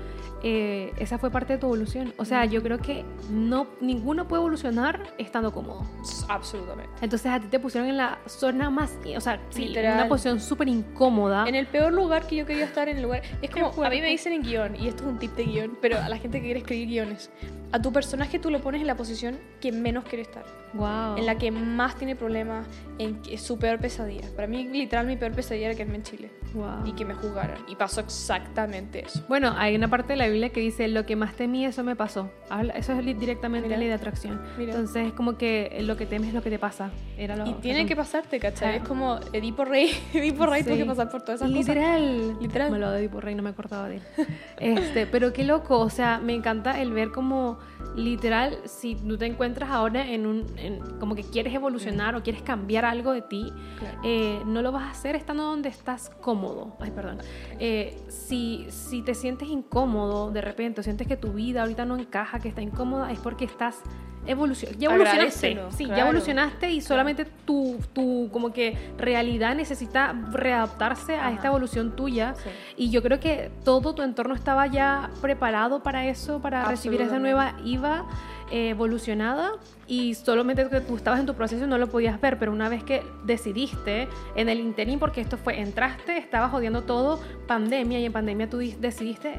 [0.49, 2.15] eh, esa fue parte de tu evolución.
[2.19, 5.85] O sea, yo creo que no, ninguno puede evolucionar estando cómodo.
[6.29, 6.93] Absolutamente.
[7.01, 10.39] Entonces a ti te pusieron en la zona más, o sea, sí, en una posición
[10.39, 11.49] súper incómoda.
[11.49, 13.23] En el peor lugar que yo quería estar, en el lugar.
[13.43, 15.79] Es como, a mí me dicen en guion, y esto es un tip de guion,
[15.83, 17.29] pero a la gente que quiere escribir guiones,
[17.73, 20.45] a tu personaje tú lo pones en la posición que menos quiere estar.
[20.75, 21.17] Wow.
[21.17, 22.67] en la que más tiene problemas,
[22.99, 24.29] en su peor pesadilla.
[24.37, 26.87] Para mí, literal, mi peor pesadilla era quedarme en Chile Wow.
[26.87, 27.59] y que me juzgaran.
[27.69, 29.23] Y pasó exactamente eso.
[29.29, 31.95] Bueno, hay una parte de la Biblia que dice, lo que más temí, eso me
[31.97, 32.31] pasó.
[32.51, 33.79] Habla- Eso es li- directamente Mira.
[33.79, 34.41] ley de atracción.
[34.59, 34.73] Mira.
[34.73, 36.91] Entonces es como que lo que temes es lo que te pasa.
[37.19, 38.75] Era lo Y tiene que pasarte, ¿cachai?
[38.75, 38.77] Ah.
[38.77, 39.91] Es como Edipo Rey.
[40.15, 40.81] Edipo Rey tuvo Sí.
[40.81, 41.67] que pasar por todas esas cosas.
[41.67, 42.37] Literal.
[42.41, 42.71] Literal.
[42.71, 44.03] Me lo de Edipo Rey, no me acordaba de él.
[44.59, 47.59] Este, pero qué loco, o sea, me encanta el ver como
[47.95, 52.43] literal, si tú te encuentras ahora en un, en- como que quieres evolucionar o quieres
[52.43, 53.99] cambiar algo de ti, Claro.
[54.05, 56.46] eh, no lo vas a hacer estando donde estás cómodo.
[56.81, 57.19] Ay, perdón.
[57.59, 61.97] Eh, si, si te sientes incómodo de repente o sientes que tu vida ahorita no
[61.97, 63.83] encaja, que está incómoda, es porque estás
[64.27, 64.81] evolucionando.
[64.81, 65.59] Ya evolucionaste.
[65.71, 66.03] Sí, ya claro.
[66.03, 71.31] evolucionaste y solamente tu, tu como que realidad necesita readaptarse a Ajá.
[71.33, 72.35] esta evolución tuya.
[72.35, 72.51] Sí.
[72.77, 77.19] Y yo creo que todo tu entorno estaba ya preparado para eso, para recibir esa
[77.19, 78.07] nueva IVA
[78.51, 79.53] evolucionada
[79.87, 82.69] y solamente que tú estabas en tu proceso y no lo podías ver, pero una
[82.69, 88.05] vez que decidiste en el interín, porque esto fue, entraste, estabas odiando todo, pandemia, y
[88.07, 89.39] en pandemia tú di- decidiste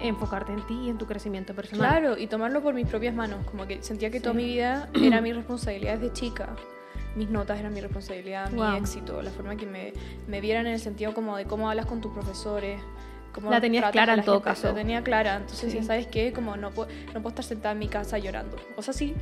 [0.00, 1.88] enfocarte en ti y en tu crecimiento personal.
[1.90, 3.44] Claro, y tomarlo por mis propias manos.
[3.46, 4.38] Como que sentía que toda Sí.
[4.38, 6.54] mi vida era mi responsabilidad desde chica.
[7.14, 8.72] Mis notas eran mi responsabilidad, Wow.
[8.72, 9.94] mi éxito, la forma que me,
[10.28, 12.78] me vieran en el sentido como de cómo hablas con tus profesores.
[13.36, 14.48] Cómo La tenías clara en todo gente.
[14.48, 14.68] caso.
[14.68, 15.36] La tenía clara.
[15.36, 15.78] Entonces, Sí.
[15.78, 18.56] ya sabes qué, como no puedo, no puedo estar sentada en mi casa llorando.
[18.76, 19.14] O sea, sí,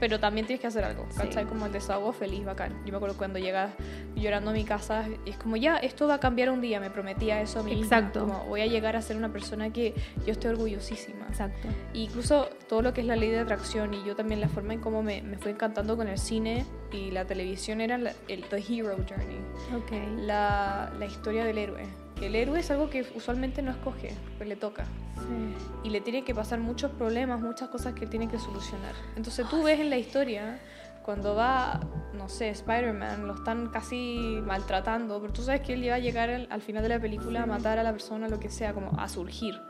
[0.00, 1.06] pero también tienes que hacer algo.
[1.10, 1.18] Sí.
[1.18, 1.44] ¿Cachai?
[1.46, 2.72] Como el desahogo feliz, bacán.
[2.84, 3.70] Yo me acuerdo cuando llegas
[4.16, 6.80] llorando a mi casa, es como ya, esto va a cambiar un día.
[6.80, 7.70] Me prometía eso a mí.
[7.76, 8.26] misma, Exacto.
[8.26, 9.94] Como voy a llegar a ser una persona que
[10.26, 11.26] yo estoy orgullosísima.
[11.28, 11.68] Exacto.
[11.94, 14.74] Y Incluso todo lo que es la ley de atracción y yo también la forma
[14.74, 18.42] en cómo me, me fue encantando con el cine y la televisión era la- el
[18.46, 19.38] The Hero Journey,
[19.76, 19.92] Ok.
[20.26, 21.82] la, la historia del héroe.
[22.26, 24.84] El héroe es algo que usualmente no escoge, pero le toca.
[25.14, 25.54] Sí.
[25.84, 28.94] Y le tiene que pasar muchos problemas, muchas cosas que tiene que solucionar.
[29.16, 30.60] Entonces tú ves en la historia,
[31.02, 31.80] cuando va,
[32.14, 36.30] no sé, Spider-Man, lo están casi maltratando, pero tú sabes que él iba a llegar
[36.30, 38.98] al, al final de la película a matar a la persona, lo que sea, como
[38.98, 39.60] a surgir.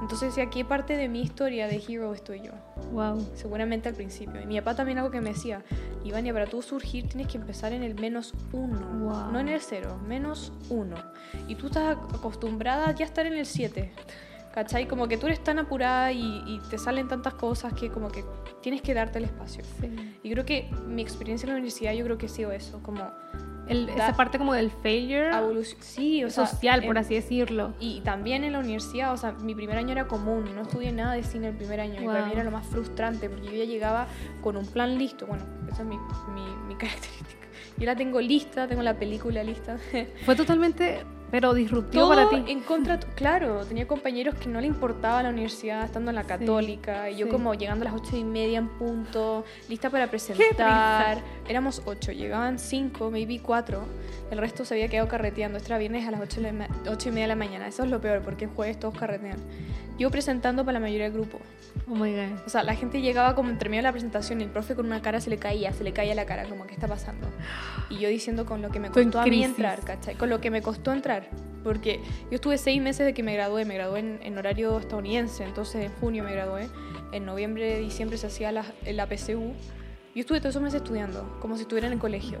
[0.00, 2.52] Entonces decía, ¿qué parte de mi historia de Hero estoy yo?
[2.92, 3.26] Wow.
[3.34, 4.40] Seguramente al principio.
[4.40, 5.62] Y mi papá también algo que me decía,
[6.04, 9.32] Ivania, para tú surgir tienes que empezar en el menos uno, Wow.
[9.32, 10.96] no en el cero, menos uno.
[11.48, 13.92] Y tú estás acostumbrada ya a estar en el siete.
[14.54, 14.88] ¿Cachai?
[14.88, 18.24] Como que tú eres tan apurada y, y te salen tantas cosas que como que
[18.62, 19.62] tienes que darte el espacio.
[19.80, 20.16] Sí.
[20.24, 23.00] Y creo que mi experiencia en la universidad yo creo que ha sido eso, como
[23.70, 25.30] El- esa parte como del failure.
[25.80, 27.72] Sí, o sea, social, por así decirlo.
[27.80, 31.14] Y también en la universidad, o sea, mi primer año era común, no estudié nada
[31.14, 32.26] de cine el primer año y para Wow.
[32.26, 34.06] mí era lo más frustrante porque yo ya llegaba
[34.42, 35.96] con un plan listo, bueno, esa es mi,
[36.34, 37.46] mi, mi característica.
[37.78, 39.78] Yo la tengo lista, tengo la película lista.
[40.26, 42.50] Fue totalmente, pero disruptivo Todo para ti.
[42.50, 47.10] en contra, claro, tenía compañeros que no le importaba la universidad estando en la católica
[47.10, 47.32] y yo sí.
[47.32, 51.22] como llegando a las ocho y media en punto, lista para presentar.
[51.48, 53.84] Éramos ocho, llegaban cinco, maybe cuatro.
[54.30, 55.58] El resto se había quedado carreteando.
[55.58, 56.40] Este era viernes a las ocho,
[56.88, 57.66] ocho y media de la mañana.
[57.66, 59.38] Eso es lo peor porque el jueves todos carretean.
[60.00, 61.38] Yo presentando para la mayoría del grupo.
[61.86, 62.46] Oh my god.
[62.46, 64.86] O sea, la gente llegaba como entre medio de la presentación y el profe con
[64.86, 67.28] una cara se le caía, se le caía la cara, como, ¿qué está pasando?
[67.90, 70.14] Y yo diciendo con lo que me costó a mí entrar, ¿cachai?
[70.14, 71.28] Con lo que me costó entrar.
[71.62, 75.44] Porque yo estuve seis meses de que me gradué, me gradué en, en horario estadounidense,
[75.44, 76.70] entonces en junio me gradué,
[77.12, 79.52] en noviembre, diciembre se hacía la, la PCU.
[80.14, 82.38] Yo estuve todos esos meses estudiando, como si estuviera en el colegio.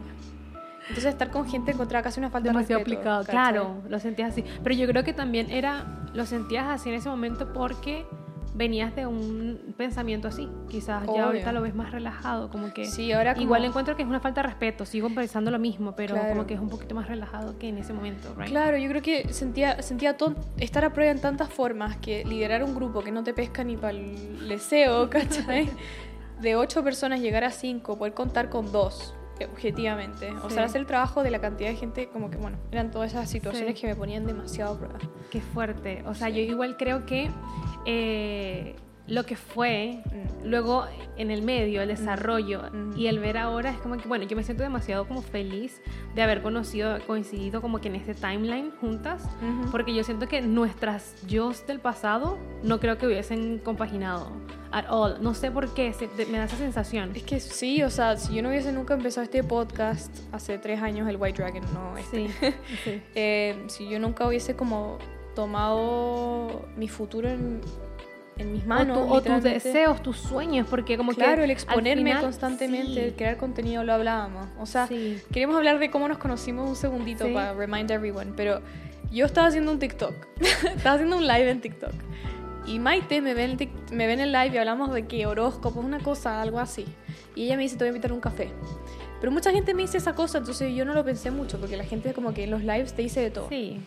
[0.90, 3.00] Entonces estar con gente encontraba casi una falta Demasiado de respeto.
[3.00, 3.32] aplicado, ¿cachai?
[3.34, 4.44] claro, lo sentías así.
[4.62, 8.04] Pero yo creo que también era, lo sentías así en ese momento porque
[8.52, 10.48] venías de un pensamiento así.
[10.68, 11.14] Quizás Obvio.
[11.16, 12.84] ya ahorita lo ves más relajado, como que...
[12.86, 15.92] Sí, ahora como- Igual encuentro que es una falta de respeto, sigo pensando lo mismo,
[15.94, 16.30] pero Claro.
[16.30, 18.48] como que es un poquito más relajado que en ese momento, right?
[18.50, 22.64] Claro, yo creo que sentía, sentía ton- estar a prueba en tantas formas que liderar
[22.64, 25.70] un grupo que no te pesca ni para el deseo, ¿cachai?
[26.40, 30.30] De ocho personas llegar a cinco, poder contar con dos, eh, objetivamente.
[30.44, 33.10] O sea, hacer el trabajo de la cantidad de gente, como que, bueno, eran todas
[33.12, 33.80] esas situaciones Sí.
[33.82, 34.98] que me ponían demasiado a prueba.
[35.30, 36.02] Qué fuerte.
[36.06, 36.34] O sea, Sí.
[36.34, 37.30] yo igual creo que
[37.86, 38.76] eh,
[39.10, 40.46] lo que fue, Mm.
[40.48, 40.86] luego
[41.18, 42.96] en el medio, el desarrollo Mm.
[42.96, 45.82] y el ver ahora es como que, bueno, yo me siento demasiado como feliz
[46.14, 49.28] de haber conocido, coincidido como que en este timeline juntas,
[49.70, 54.30] porque yo siento que nuestras yo del pasado no creo que hubiesen compaginado
[54.72, 55.20] at all.
[55.20, 57.10] No sé por qué, se- de- me da esa sensación.
[57.16, 60.80] Es que sí, o sea, si yo no hubiese nunca empezado este podcast hace tres
[60.80, 62.28] años, el White Dragon, no este.
[62.28, 62.34] Sí,
[62.84, 63.02] sí.
[63.16, 64.98] Eh, si yo nunca hubiese como
[65.34, 67.60] tomado mi futuro en,
[68.40, 68.98] en mis manos.
[68.98, 71.18] o, tu- o tus deseos, tus sueños, porque como que...
[71.18, 74.48] Claro, el exponerme final- constantemente, sí, el crear contenido, lo hablábamos.
[74.58, 75.18] O sea, sí.
[75.32, 77.32] queríamos hablar de cómo nos conocimos un segundito Sí.
[77.34, 78.60] para remind everyone, pero
[79.12, 80.14] yo estaba haciendo un TikTok,
[80.76, 81.92] estaba haciendo un live en TikTok.
[82.66, 85.26] Y Maite me ve, en el me ve en el live y hablamos de que
[85.26, 86.84] horóscopo es una cosa, algo así.
[87.34, 88.50] Y ella me dice, te voy a invitar a un café.
[89.20, 91.84] Pero mucha gente me dice esa cosa, entonces yo no lo pensé mucho, porque la
[91.84, 93.48] gente como que en los lives te dice de todo.
[93.50, 93.78] Sí.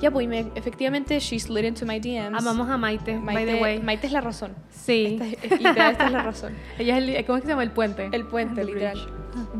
[0.00, 2.36] Ya, pues y me- efectivamente, she slid into my DMs.
[2.38, 3.78] Amamos a Maite, by the Maite, way.
[3.80, 4.54] Maite es la razón.
[4.70, 5.18] Sí.
[5.20, 6.54] Esta, es- literal, esta es la razón.
[6.78, 7.62] Ella es el, ¿cómo es que se llama?
[7.62, 8.08] El puente.
[8.12, 8.98] El puente, The literal.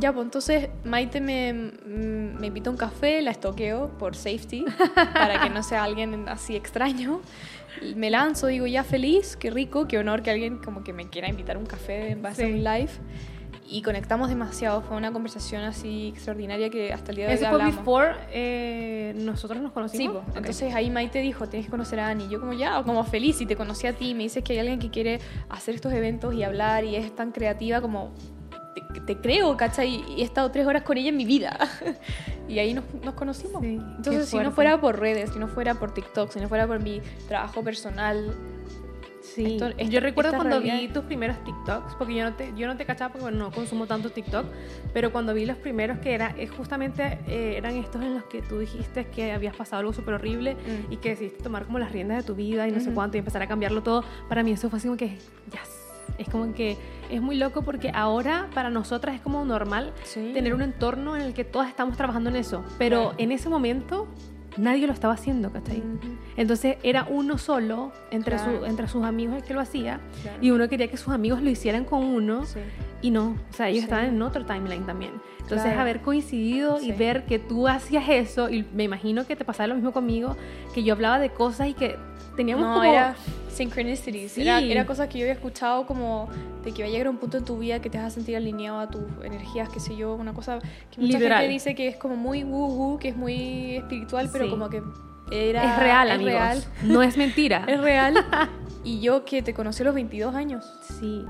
[0.01, 4.65] Ya, pues entonces Maite me, me invita a un café, la estoqueo por safety,
[5.15, 7.21] para que no sea alguien así extraño.
[7.95, 11.29] Me lanzo, digo, ya feliz, qué rico, qué honor que alguien como que me quiera
[11.29, 12.51] invitar a un café en base Sí.
[12.51, 12.91] a un live.
[13.73, 17.49] Y conectamos demasiado, fue una conversación así extraordinaria que hasta el día de hoy Eso
[17.51, 20.17] fue before eh, nosotros nos Sí, conocimos.
[20.25, 20.31] po.
[20.33, 20.37] Ok.
[20.39, 22.29] entonces ahí Maite dijo, tienes que conocer a Ani.
[22.29, 24.81] Yo como ya, como feliz, y te conocí a ti, me dices que hay alguien
[24.81, 28.13] que quiere hacer estos eventos y hablar y es tan creativa como...
[28.95, 30.05] Te, te creo, ¿cachai?
[30.17, 31.57] Y he estado tres horas con ella en mi vida.
[32.49, 33.63] y ahí nos, nos conocimos.
[33.63, 36.67] Sí, entonces, si no fuera por redes, si no fuera por TikTok, si no fuera
[36.67, 38.35] por mi trabajo personal...
[39.35, 42.53] Sí, Esto- esta- yo recuerdo cuando vi realidad- tus primeros TikToks, porque yo no te,
[42.57, 44.47] yo no te cachaba porque no consumo tanto TikTok,
[44.93, 48.43] pero cuando vi los primeros que era, es justamente eh, eran estos en los que
[48.43, 50.93] tú dijiste que habías pasado algo súper horrible Mm.
[50.93, 52.95] y que decidiste tomar como las riendas de tu vida y no sé Ujú.
[52.97, 55.09] cuánto y empezar a cambiarlo todo, para mí eso fue así como que,
[55.51, 55.87] yes.
[56.19, 56.77] Es como que
[57.09, 60.33] es muy loco porque ahora para nosotras es como normal Sí.
[60.35, 63.15] tener un entorno en el que todas estamos trabajando en eso, pero Claro.
[63.19, 64.09] en ese momento
[64.57, 65.83] nadie lo estaba haciendo, ¿cachai?
[66.37, 68.59] Entonces era uno solo entre, Claro.
[68.61, 70.39] su- entre sus amigos el que lo hacía Claro.
[70.41, 72.61] y uno quería que sus amigos lo hicieran con uno Sí.
[73.03, 73.85] y no, o sea, ellos Sí.
[73.85, 75.13] estaban en otro timeline también.
[75.41, 75.81] Entonces Claro.
[75.81, 76.93] haber coincidido y Sí.
[76.93, 80.37] ver que tú hacías eso y me imagino que te pasaba lo mismo conmigo,
[80.75, 81.97] que yo hablaba de cosas y que
[82.41, 82.85] teníamos no, como...
[82.85, 83.15] era
[83.53, 84.33] synchronicities.
[84.33, 84.43] Sí.
[84.43, 86.29] Era, era cosas que yo había escuchado como
[86.65, 88.35] de que va a llegar un punto en tu vida que te vas a sentir
[88.37, 90.59] alineado a tus energías, qué sé yo, una cosa
[90.91, 91.41] que mucha Literal.
[91.41, 94.51] gente dice que es como muy woo que es muy espiritual, pero Sí.
[94.51, 94.83] como que
[95.31, 96.33] era es real, es amigos.
[96.33, 97.65] real, No es mentira.
[97.69, 98.15] es real.
[98.85, 100.65] y yo que te conocí a los 22 años
[100.99, 101.25] Sí.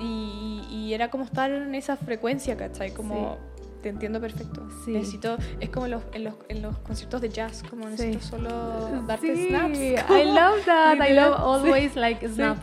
[0.00, 2.92] y, y era como estar en esa frecuencia, ¿cachai?
[2.92, 3.38] Como
[3.82, 4.66] te entiendo perfecto.
[4.84, 4.92] Sí.
[4.92, 8.26] Necesito, es como los, en, los, en los conciertos de jazz, como necesito Sí.
[8.28, 8.48] solo
[9.06, 9.78] darte Sí, snaps.
[9.78, 10.96] I love that.
[11.08, 12.58] I love always like snap.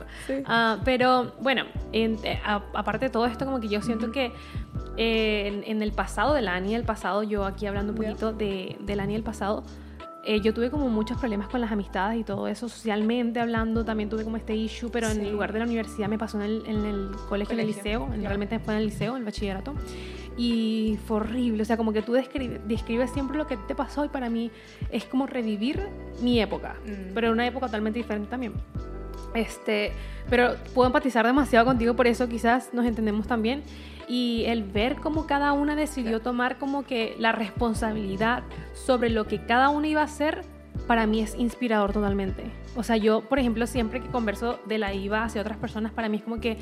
[0.45, 4.31] Ah, pero bueno, en- a- aparte de todo esto, como que yo siento que
[4.97, 8.77] eh, en, en el pasado del Ani del pasado, yo aquí hablando un poquito de,
[8.81, 9.63] del Ani del pasado,
[10.27, 14.09] eh, yo tuve como muchos problemas con las amistades y todo eso, socialmente hablando, también
[14.09, 15.21] tuve como este issue, pero en Sí.
[15.21, 17.83] el lugar de la universidad me pasó en el, en el colegio, en el Colegio,
[17.83, 18.29] liceo, en- ya.
[18.29, 19.75] realmente fue en el liceo, en el bachillerato,
[20.37, 24.03] y fue horrible, o sea, como que tú describes, describes siempre lo que te pasó
[24.03, 24.51] y para mí
[24.91, 25.87] es como revivir
[26.21, 27.13] mi época, Mm.
[27.13, 28.53] pero una época totalmente diferente también.
[29.33, 29.91] Este,
[30.29, 33.63] pero puedo empatizar demasiado contigo, por eso quizás nos entendemos también.
[34.07, 38.43] Y el ver cómo cada una decidió tomar como que la responsabilidad
[38.73, 40.43] sobre lo que cada una iba a hacer,
[40.87, 42.51] para mí es inspirador totalmente.
[42.75, 46.09] O sea, yo, por ejemplo, siempre que converso de la IVA hacia otras personas, para
[46.09, 46.57] mí es como que,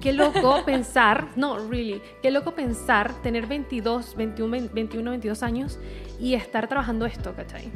[0.00, 5.78] qué loco pensar, no, really, qué loco pensar tener 22, 21, 21, 22 años
[6.20, 7.70] y estar trabajando esto, ¿cachai?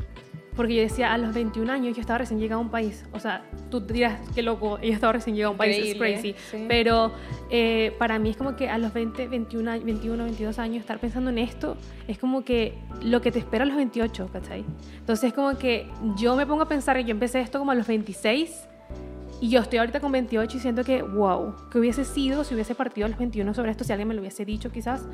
[0.57, 3.05] Porque yo decía, a los 21 años yo estaba recién llegada a un país.
[3.13, 6.35] O sea, tú dirás, qué loco, ella estaba recién llegada a un país, es crazy.
[6.51, 6.65] sí.
[6.69, 7.13] Pero
[7.51, 10.99] eh, para mí es como que a los 20, 21, años- 21, 22 años estar
[10.99, 11.77] pensando en esto
[12.09, 14.65] es como que lo que te espera a los 28, ¿cachai?
[14.99, 15.87] Entonces es como que
[16.17, 18.67] yo me pongo a pensar que yo empecé esto como a los 26
[19.41, 22.75] y yo estoy ahorita con 28 y siento que, wow, que hubiese sido si hubiese
[22.75, 25.07] partido a los 21 sobre esto, si alguien me lo hubiese dicho quizás.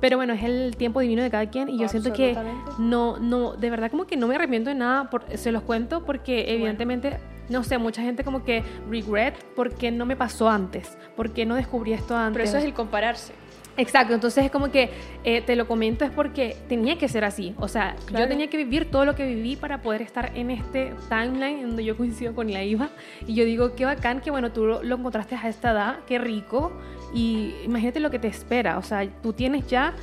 [0.00, 2.36] Pero bueno, es el tiempo divino de cada quien y yo siento que
[2.78, 6.04] no, no, de verdad como que no me arrepiento de nada, por, se los cuento
[6.04, 11.46] porque evidentemente, no sé, mucha gente como que regret porque no me pasó antes, porque
[11.46, 12.34] no descubrí esto antes.
[12.36, 13.32] Pero eso es el compararse.
[13.78, 14.90] Exacto, entonces es como que
[15.24, 17.54] eh, te lo comento es porque tenía que ser así.
[17.58, 18.24] O sea, Claro.
[18.24, 21.84] yo tenía que vivir todo lo que viví para poder estar en este timeline donde
[21.84, 22.90] yo coincido con la IVA.
[23.26, 26.18] Y yo digo, qué bacán que, bueno, tú lo, lo encontraste a esta edad, qué
[26.18, 26.72] rico.
[27.14, 28.78] Y imagínate lo que te espera.
[28.78, 29.94] O sea, tú tienes ya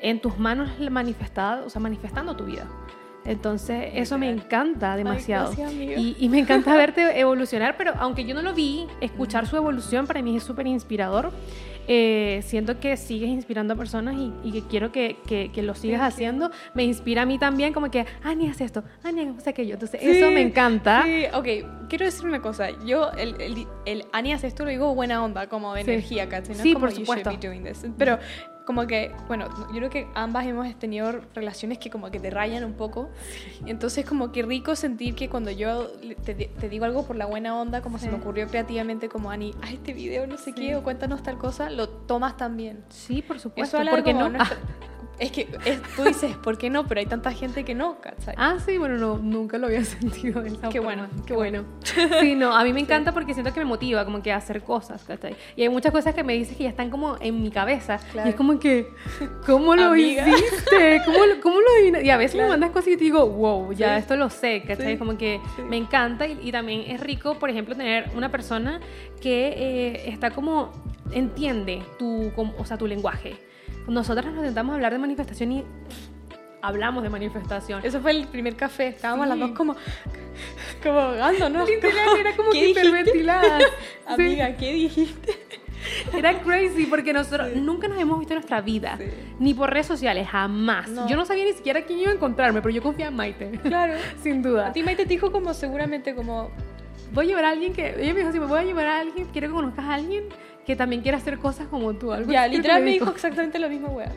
[0.00, 2.66] en tus manos la manifestada, o sea, manifestando tu vida.
[3.24, 5.46] Entonces, eso me encanta demasiado.
[5.52, 5.94] gracias, amiga.
[5.96, 10.06] y, y me encanta verte evolucionar, pero aunque yo no lo vi, escuchar su evolución
[10.08, 11.30] para mí es súper inspirador.
[11.88, 15.74] Eh, siento que sigues inspirando a personas y, y que quiero que, que- que lo
[15.74, 16.50] sigas haciendo.
[16.74, 19.74] Me inspira a mí también, como que, Ani, haz esto, Ani, haz aquello.
[19.74, 21.02] Entonces, eso Sí, me encanta.
[21.04, 22.68] Sí, ok, quiero decir una cosa.
[22.84, 26.56] Yo, el, el, el Ani esto, lo digo buena onda, como de energía, ¿cachai?
[26.56, 27.30] No Sí, como por "You should supuesto.
[27.30, 27.84] be doing this".
[27.98, 28.18] Pero
[28.66, 32.64] como que, bueno, yo creo que ambas hemos tenido relaciones que como que te rayan
[32.64, 33.10] un poco.
[33.66, 35.88] Entonces como que rico sentir que cuando yo
[36.24, 39.54] te, te digo algo por la buena onda, como se me ocurrió creativamente, como Ani,
[39.62, 40.52] haz este video, no sé Sí.
[40.54, 42.84] qué, o cuéntanos tal cosa, lo tomas también.
[42.88, 43.76] Sí, por supuesto.
[43.76, 44.38] Eso habla de ¿Por qué como no?
[45.18, 46.86] Es que es- tú dices, ¿por qué no?
[46.86, 48.34] Pero hay tanta gente que no, ¿cachai?
[48.38, 51.08] Ah, sí, bueno, no, nunca lo había sentido de esa Qué forma.
[51.08, 51.64] bueno, qué bueno.
[52.20, 54.62] Sí, no, a mí me encanta porque siento que me motiva como que a hacer
[54.62, 55.36] cosas, ¿cachai?
[55.56, 57.98] Y hay muchas cosas que me dices que ya están como en mi cabeza.
[58.12, 58.28] Claro.
[58.28, 58.86] Y es como que,
[59.46, 60.26] ¿cómo lo Amiga.
[60.28, 61.02] hiciste?
[61.04, 62.00] ¿Cómo cómo lo?
[62.02, 62.48] Y a veces Claro.
[62.48, 64.00] me mandas cosas y te digo, wow, ya Sí.
[64.02, 64.92] esto lo sé, ¿cachai?
[64.92, 64.98] Sí.
[64.98, 65.62] Como que Sí.
[65.62, 68.80] me encanta y, y también es rico, por ejemplo, tener una persona
[69.20, 70.72] que eh, está como,
[71.12, 73.36] entiende tu, como- o sea, tu lenguaje.
[73.86, 75.64] Nosotras nos intentamos hablar de manifestación y
[76.60, 77.80] hablamos de manifestación.
[77.84, 78.88] Eso fue el primer café.
[78.88, 79.30] Estábamos Sí.
[79.30, 79.74] las dos como,
[80.82, 81.68] como ahogándonos.
[81.68, 83.62] Literal, era como ¿Qué que hiperventiladas.
[84.16, 84.22] Sí.
[84.22, 85.32] Amiga, ¿qué dijiste?
[86.16, 89.04] Era crazy porque nosotros nunca nos hemos visto en nuestra vida, Sí.
[89.40, 90.88] ni por redes sociales, jamás.
[90.88, 91.08] No.
[91.08, 93.50] Yo no sabía ni siquiera quién iba a encontrarme, pero yo confía en Maite.
[93.62, 93.94] Claro.
[94.22, 94.68] Sin duda.
[94.68, 96.50] A ti Maite te dijo como seguramente como...
[97.12, 97.94] Voy a llevar a alguien que.
[98.00, 100.24] Ella me dijo: si me voy a llevar a alguien, quiero que conozcas a alguien
[100.66, 102.12] que también quiera hacer cosas como tú.
[102.12, 103.10] Algo Ya, literal me dijo.
[103.10, 104.12] exactamente lo mismo, wea.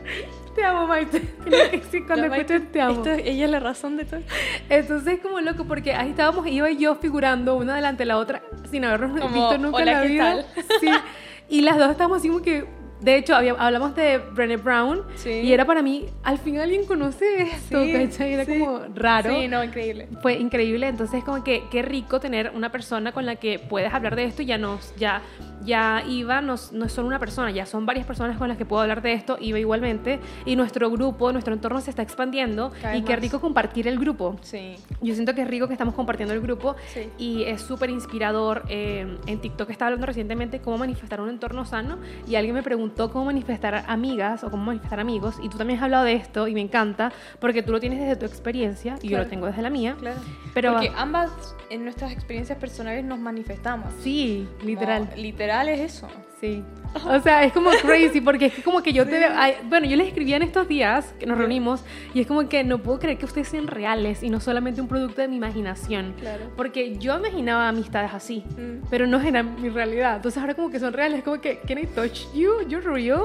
[0.54, 1.20] Te amo, Maite.
[2.06, 2.94] Cuando escuches te amo.
[3.04, 4.20] Esto, ella es la razón de todo.
[4.68, 8.18] Entonces es como loco porque ahí estábamos Iba y yo figurando una delante de la
[8.18, 10.24] otra sin habernos Como, visto nunca "Hola, en la ¿qué vida.
[10.54, 10.88] tal?" Sí.
[11.48, 12.66] Y las dos estábamos así como que
[13.06, 15.30] de hecho había- hablamos de Brené Brown Sí.
[15.30, 18.32] y era para mí al fin alguien conoce esto, Sí, ¿cachai?
[18.34, 18.58] Era sí.
[18.58, 19.30] como raro.
[19.30, 20.08] Sí, no, increíble.
[20.22, 24.16] Fue increíble, entonces como que qué rico tener una persona con la que puedes hablar
[24.16, 25.22] de esto y ya nos ya
[25.64, 28.64] ya Iva no, no es solo una persona, ya son varias personas con las que
[28.64, 32.96] puedo hablar de esto, Iva igualmente, y nuestro grupo, nuestro entorno se está expandiendo Cada
[32.96, 33.20] y qué más.
[33.22, 34.36] rico compartir el grupo.
[34.42, 34.76] Sí.
[35.00, 36.76] Yo siento que es rico que estamos compartiendo el grupo
[37.18, 38.62] y es súper inspirador.
[38.68, 42.95] Eh, en TikTok estaba hablando recientemente cómo manifestar un entorno sano y alguien me preguntó
[42.96, 46.54] cómo manifestar amigas o cómo manifestar amigos y tú también has hablado de esto y
[46.54, 49.70] me encanta porque tú lo tienes desde tu experiencia y yo lo tengo desde la
[49.70, 49.96] mía.
[49.98, 50.20] Claro.
[50.54, 51.30] Pero Porque ambas
[51.70, 53.92] en nuestras experiencias personales nos manifestamos.
[54.02, 55.08] sí, literal.
[55.08, 56.08] Como, literal es eso.
[56.40, 56.62] Sí.
[57.06, 59.30] O sea, es como crazy porque es como que yo te veo.
[59.34, 61.82] ay, bueno, yo les escribía en estos días que nos reunimos
[62.14, 64.88] y es como que no puedo creer que ustedes sean reales y no solamente un
[64.88, 66.14] producto de mi imaginación.
[66.20, 66.44] Claro.
[66.56, 68.86] Porque yo imaginaba amistades así, Mm.
[68.90, 70.16] pero no era mi realidad.
[70.16, 72.66] Entonces ahora como que son reales, es como que, ¿can I touch you?
[72.68, 73.22] ¿You're real?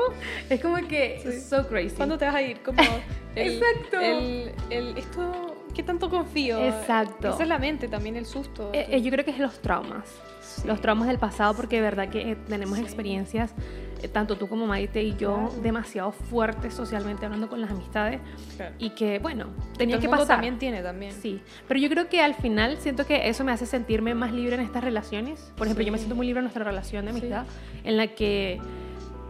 [0.50, 1.40] Es como que, Sí.
[1.42, 1.96] so crazy.
[1.96, 2.62] ¿Cuándo te vas a ir?
[2.62, 2.78] Como
[3.36, 4.00] el, Exacto.
[4.02, 6.60] El, el- esto, ¿qué tanto confío?
[6.66, 7.30] Exacto.
[7.30, 8.70] Esa es la mente, también el susto.
[8.74, 10.10] Eh, eh, yo creo que es los traumas.
[10.52, 10.68] Sí.
[10.68, 12.84] Los traumas del pasado, porque de verdad que eh, tenemos Sí.
[12.84, 13.54] experiencias,
[14.02, 15.62] eh, tanto tú como Maite y yo, Claro.
[15.62, 18.20] demasiado fuertes socialmente hablando con las amistades.
[18.58, 18.76] Claro.
[18.80, 20.38] Y que, bueno, Todo tenía el que mundo pasar.
[20.38, 21.12] también tiene también.
[21.14, 24.56] Sí, pero yo creo que al final siento que eso me hace sentirme más libre
[24.56, 25.52] en estas relaciones.
[25.56, 26.04] Por ejemplo, yo me Sí.
[26.04, 27.18] siento muy libre en nuestra relación de Sí.
[27.20, 27.46] amistad,
[27.84, 28.60] en la que,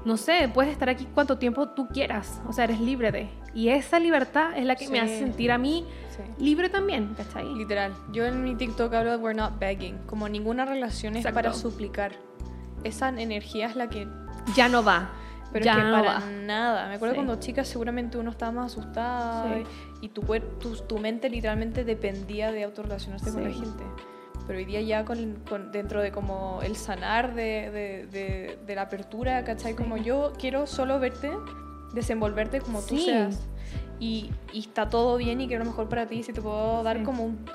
[0.06, 2.42] no sé, puedes estar aquí cuanto tiempo tú quieras.
[2.48, 3.30] O sea, eres libre de.
[3.54, 6.24] Y esa libertad es la que me hace sentir a mí Sí.
[6.44, 7.54] libre también, ¿cachai?
[7.54, 7.94] Literal.
[8.12, 9.98] Yo en mi TikTok hablo de we're not begging.
[10.08, 11.36] Como ninguna relación es Exacto.
[11.36, 12.14] para suplicar.
[12.84, 14.08] Esa energía es la que.
[14.56, 15.12] Ya no va.
[15.54, 16.20] Pero ya es que no para va.
[16.46, 16.88] nada.
[16.88, 17.18] Me acuerdo Sí.
[17.18, 19.54] cuando chica seguramente uno estaba más asustada
[20.02, 20.22] y tu,
[20.60, 23.60] tu, tu mente literalmente dependía de autorrelacionarse con la Sí.
[23.60, 23.84] gente.
[24.48, 28.76] Pero hoy día ya con, con- dentro de como el sanar de, de, de- de
[28.76, 29.76] la apertura, ¿cachai?
[29.76, 31.32] Como yo quiero solo verte,
[31.94, 33.40] desenvolverte como tú seas.
[34.04, 36.24] Y, y está todo bien y quiero lo mejor para ti.
[36.24, 37.04] Si te puedo dar Sí.
[37.04, 37.46] como un-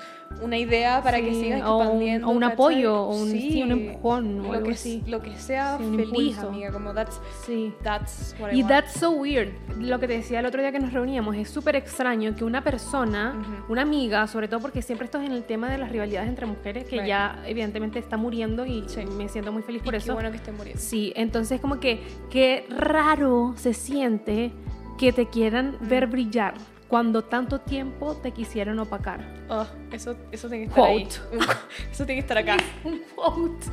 [0.41, 2.27] una idea para que Sí, sigas o un- expandiendo.
[2.27, 5.03] o un apoyo, o un- sí, un empujón, o lo algo que, así.
[5.07, 6.47] Lo que sea feliz, impulso.
[6.49, 6.71] amiga.
[6.71, 7.73] Como that's, Sí.
[7.83, 8.69] that's what I Y want.
[8.69, 9.49] that's so weird.
[9.77, 12.63] Lo que te decía el otro día que nos reuníamos, es súper extraño que una
[12.63, 13.73] persona, Ujú.
[13.73, 16.45] una amiga, sobre todo porque siempre esto es en el tema de las rivalidades entre
[16.45, 17.07] mujeres, que Right.
[17.07, 19.01] ya evidentemente está muriendo y Sí.
[19.17, 20.13] me siento muy feliz Y por qué eso.
[20.13, 20.81] bueno que estén muriendo.
[20.81, 24.51] Sí, entonces como que qué raro se siente
[24.97, 26.55] que te quieran ver brillar
[26.87, 29.19] cuando tanto tiempo te quisieron opacar.
[29.49, 31.03] Oh, eso, eso tiene que estar ahí.
[31.03, 31.45] Quote.
[31.91, 32.57] Eso tiene que estar acá.
[32.83, 33.65] Un quote.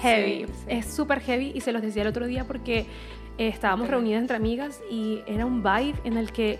[0.00, 0.46] Heavy.
[0.46, 0.64] Sí, sí.
[0.68, 2.86] Es súper heavy y se los decía el otro día porque
[3.38, 6.58] eh, estábamos reunidas entre amigas y era un vibe en el que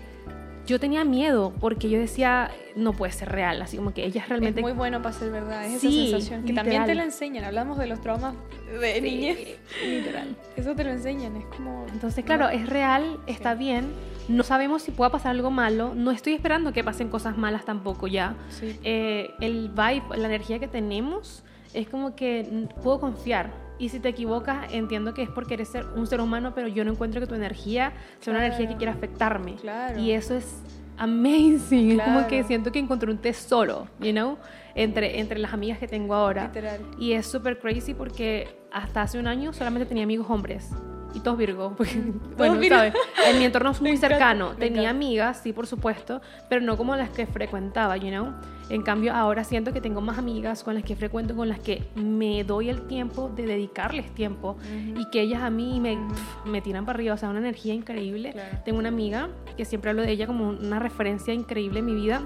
[0.67, 4.59] yo tenía miedo porque yo decía, no puede ser real, así como que ella realmente...
[4.59, 6.43] Es muy bueno para ser verdad, es Sí, esa sensación.
[6.43, 6.97] Que también te literal.
[6.97, 8.35] la enseñan, hablamos de los traumas
[8.79, 9.57] de Sí, niñez.
[9.85, 10.35] literal.
[10.55, 11.85] Eso te lo enseñan, es como...
[11.91, 13.91] Entonces, claro, es real, está bien.
[14.27, 15.93] No sabemos si pueda pasar algo malo.
[15.95, 18.35] No estoy esperando que pasen cosas malas tampoco ya.
[18.49, 18.77] Sí.
[18.83, 21.43] Eh, el vibe, la energía que tenemos,
[21.73, 23.66] es como que puedo confiar.
[23.79, 26.83] Y si te equivocas, entiendo que es porque eres ser- un ser humano, pero yo
[26.83, 28.77] no encuentro que tu energía sea una energía que Claro.
[28.77, 29.55] quiera afectarme.
[29.55, 29.99] Claro.
[29.99, 30.61] Y eso es
[30.97, 31.99] amazing.
[31.99, 32.47] Es como que Claro.
[32.47, 34.37] siento que encontré un tesoro, you know,
[34.75, 36.45] entre, entre las amigas que tengo ahora.
[36.47, 36.81] Literal.
[36.99, 40.69] Y es súper crazy porque hasta hace un año solamente tenía amigos hombres.
[41.13, 41.73] Y todos Virgo.
[41.77, 42.01] Porque,
[42.35, 42.75] bueno, Virgo.
[42.77, 42.93] ¿sabes?
[43.27, 44.49] En mi entorno Me muy cercano.
[44.57, 48.33] Tenía amigas, sí, por supuesto, pero no como las que frecuentaba, you know.
[48.69, 51.87] En cambio, ahora siento que tengo más amigas con las que frecuento, con las que
[51.95, 54.57] me doy el tiempo de dedicarles tiempo
[54.95, 58.33] y que ellas a mí me, tiran para arriba, o sea, una energía increíble.
[58.33, 58.57] Claro.
[58.65, 62.23] Tengo una amiga que siempre hablo de ella como una referencia increíble en mi vida,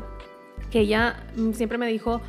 [0.72, 1.24] que ella
[1.54, 2.22] siempre me dijo,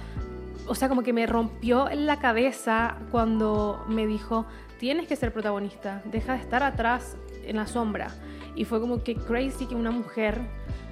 [0.67, 4.47] o sea, como que me rompió la cabeza cuando me dijo,
[4.79, 8.09] tienes que ser protagonista, deja de estar atrás en la sombra.
[8.55, 10.41] Y fue como que crazy que una mujer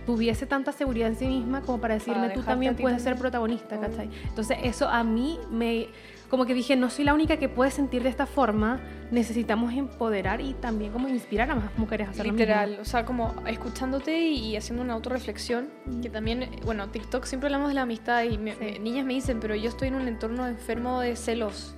[0.06, 3.20] tuviese tanta seguridad en sí misma como para decirme, tú también puedes ser también".
[3.20, 3.78] protagonista.
[3.78, 4.10] ¿cachai?
[4.28, 5.88] Entonces eso a mí me,
[6.28, 8.80] como que dije, no soy la única que puede sentir de esta forma,
[9.10, 12.38] necesitamos empoderar y también como inspirar a más mujeres a hacer lo mismo.
[12.46, 15.68] Literal, o sea, como escuchándote y haciendo una autorreflexión,
[16.02, 18.58] que también, bueno, TikTok siempre hablamos de la amistad y me- Sí.
[18.60, 21.74] me- niñas me dicen, pero yo estoy en un entorno enfermo de celos,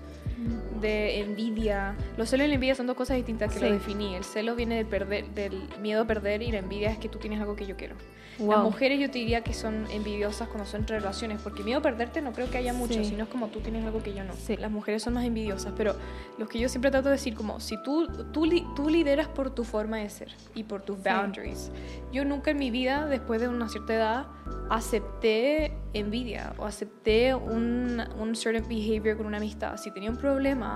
[0.83, 1.97] de envidia.
[2.18, 3.64] Los celos y la envidia son dos cosas distintas que Sí.
[3.64, 4.14] lo definí.
[4.16, 7.18] El celo viene de perder, del miedo a perder y la envidia es que tú
[7.18, 7.95] tienes algo que yo quiero.
[8.39, 8.62] Las Wow.
[8.64, 12.22] mujeres yo te diría que son envidiosas cuando son entre relaciones, porque miedo a perderte
[12.22, 13.05] no creo que haya mucho, Sí.
[13.05, 14.33] sino es como tú tienes algo que yo no.
[14.33, 14.57] Sí.
[14.57, 15.95] Las mujeres son más envidiosas, pero
[16.39, 19.64] los que yo siempre trato de decir, como si tú, tú, tú lideras por tu
[19.64, 21.70] forma de ser y por tus boundaries.
[22.11, 24.26] Yo nunca en mi vida, después de una cierta edad,
[24.70, 29.76] acepté envidia o acepté un, un certain behavior con una amistad.
[29.76, 30.72] Si tenía un problema,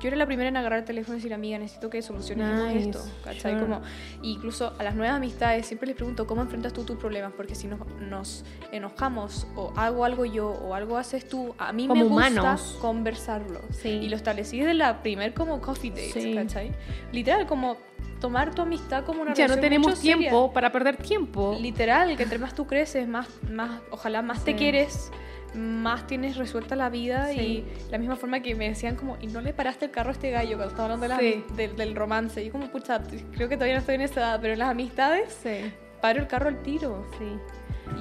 [0.00, 2.88] yo era la primera en agarrar el teléfono y decir, amiga, necesito que solucionemos Nice,
[2.88, 3.04] esto.
[3.22, 3.52] ¿cachai?
[3.52, 3.60] sure.
[3.60, 3.82] Como,
[4.22, 7.32] incluso a las nuevas amistades siempre les pregunto, ¿cómo enfrentas tú tus problemas?
[7.36, 11.86] Porque si nos, nos enojamos o hago algo yo o algo haces tú, a mí
[11.86, 12.78] Como me gusta humanos.
[12.80, 13.60] conversarlo.
[13.72, 13.88] Sí.
[13.90, 16.34] Y lo establecí desde la primer como coffee date, Sí.
[16.34, 16.72] ¿cachai?
[17.12, 17.76] Literal, como
[18.22, 20.16] tomar tu amistad como una Ya no relación tenemos mucho seria.
[20.16, 21.58] tiempo para perder tiempo.
[21.60, 24.56] Literal, que entre más tú creces, más, más ojalá más te Sí.
[24.56, 25.10] quieres,
[25.54, 27.40] más tienes resuelta la vida Sí.
[27.40, 30.12] y la misma forma que me decían como, y no le paraste el carro a
[30.12, 31.44] este gallo cuando estaba hablando de las Sí.
[31.48, 32.44] ami- del, del romance.
[32.44, 33.00] Y como, pucha,
[33.32, 36.26] creo que todavía no estoy en esa edad, pero en las amistades, Sí, paro el
[36.26, 37.06] carro al tiro.
[37.18, 37.24] sí.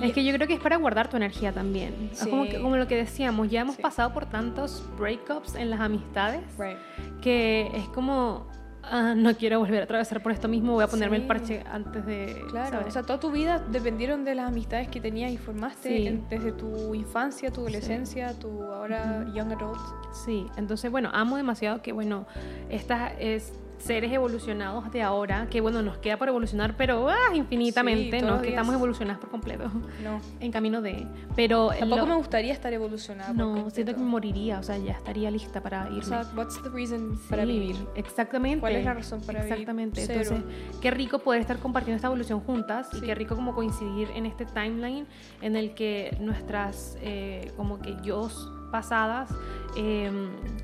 [0.01, 2.09] Y- Es que yo creo que es para guardar tu energía también.
[2.11, 2.51] Es como, Sí.
[2.51, 3.81] que- como lo que decíamos, ya hemos Sí.
[3.81, 6.77] pasado por tantos breakups en las amistades Right.
[7.21, 8.45] que es como,
[8.91, 11.21] ah, no quiero volver a atravesar por esto mismo, voy a ponerme Sí.
[11.21, 12.41] el parche antes de...
[12.49, 12.87] Claro, ¿sabes?
[12.87, 16.07] o sea, toda tu vida dependieron de las amistades que tenías y formaste Sí.
[16.07, 19.79] en- desde tu infancia, tu adolescencia, tu ahora young adult.
[20.25, 22.25] Sí, entonces bueno, amo demasiado que bueno,
[22.69, 28.21] estas es seres evolucionados de ahora, que bueno, nos queda por evolucionar, pero ah, infinitamente,
[28.21, 28.41] ¿no?
[28.41, 29.71] Que estamos evolucionadas por completo,
[30.03, 31.07] No, en camino de...
[31.35, 33.33] Pero tampoco lo- me gustaría estar evolucionada.
[33.33, 35.99] No, siento que me moriría, o sea, ya estaría lista para irme.
[35.99, 37.75] O sea, what's the reason para Sí, vivir?
[37.95, 38.59] Exactamente.
[38.59, 39.53] ¿Cuál es la razón para vivir?
[39.53, 40.01] Exactamente.
[40.03, 40.43] Entonces,
[40.81, 44.45] qué rico poder estar compartiendo esta evolución juntas y qué rico como coincidir en este
[44.45, 45.07] timeline
[45.41, 48.29] en el que nuestras eh, como que yo
[48.69, 49.29] pasadas
[49.75, 50.11] eh,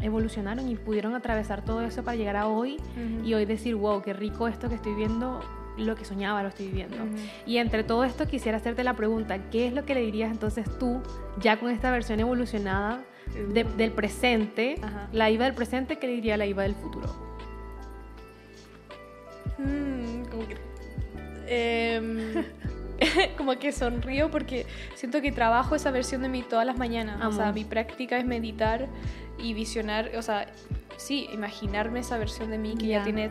[0.01, 2.77] evolucionaron y pudieron atravesar todo eso para llegar a hoy
[3.23, 5.41] y hoy decir, wow, qué rico esto que estoy viendo,
[5.77, 6.97] lo que soñaba lo estoy viviendo.
[7.45, 10.65] Y entre todo esto quisiera hacerte la pregunta, ¿qué es lo que le dirías entonces
[10.79, 11.01] tú,
[11.39, 13.03] ya con esta versión evolucionada
[13.53, 14.75] de- del presente,
[15.11, 17.07] la IVA del presente, qué le diría la IVA del futuro?
[19.57, 20.57] Mm, como que.
[21.47, 22.17] em,
[23.37, 24.65] como que sonrío porque
[24.95, 27.23] siento que trabajo esa versión de mí todas las mañanas.
[27.25, 28.87] O sea, mi práctica es meditar
[29.37, 30.47] y visionar, o sea,
[30.97, 33.03] sí, imaginarme esa versión de mí que ya Ya.
[33.03, 33.29] tiene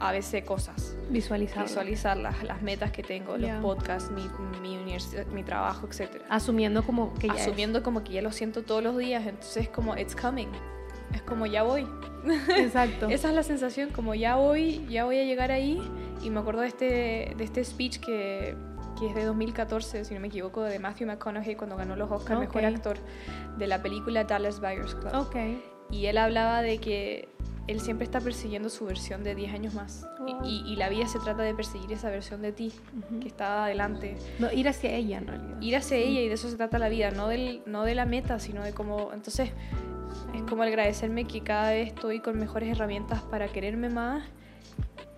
[0.00, 0.94] a veces cosas.
[1.10, 1.64] Visualizar.
[1.64, 3.54] Visualizar las, las metas que tengo, Ya.
[3.54, 4.28] los podcasts, mi,
[4.60, 6.22] mi universidad, mi trabajo, etc.
[6.28, 7.40] Asumiendo como que ya es.
[7.42, 10.48] Asumiendo como que ya lo siento todos los días, entonces como it's coming.
[11.14, 11.86] Es como ya voy.
[12.56, 13.08] Exacto.
[13.10, 15.82] Esa es la sensación, como ya voy, ya voy a llegar ahí.
[16.22, 18.54] Y me acuerdo de este, de este speech que,
[18.98, 22.40] que es de 2014, si no me equivoco, de Matthew McConaughey cuando ganó los Oscars
[22.40, 22.74] Mejor Ok.
[22.74, 22.96] Actor
[23.58, 25.14] de la película Dallas Buyers Club.
[25.14, 25.36] Ok.
[25.90, 27.28] Y él hablaba de que
[27.66, 30.06] él siempre está persiguiendo su versión de 10 años más.
[30.26, 30.44] Y- Wow.
[30.44, 33.20] Y, y la vida se trata de perseguir esa versión de ti Ujú.
[33.20, 34.16] que está adelante.
[34.38, 35.60] No, ir hacia ella en realidad.
[35.60, 38.04] Ir hacia ella y de eso se trata la vida, no, del, no de la
[38.06, 39.10] meta, sino de cómo...
[39.14, 39.50] Entonces,
[40.34, 44.24] es como agradecerme que cada vez estoy con mejores herramientas para quererme más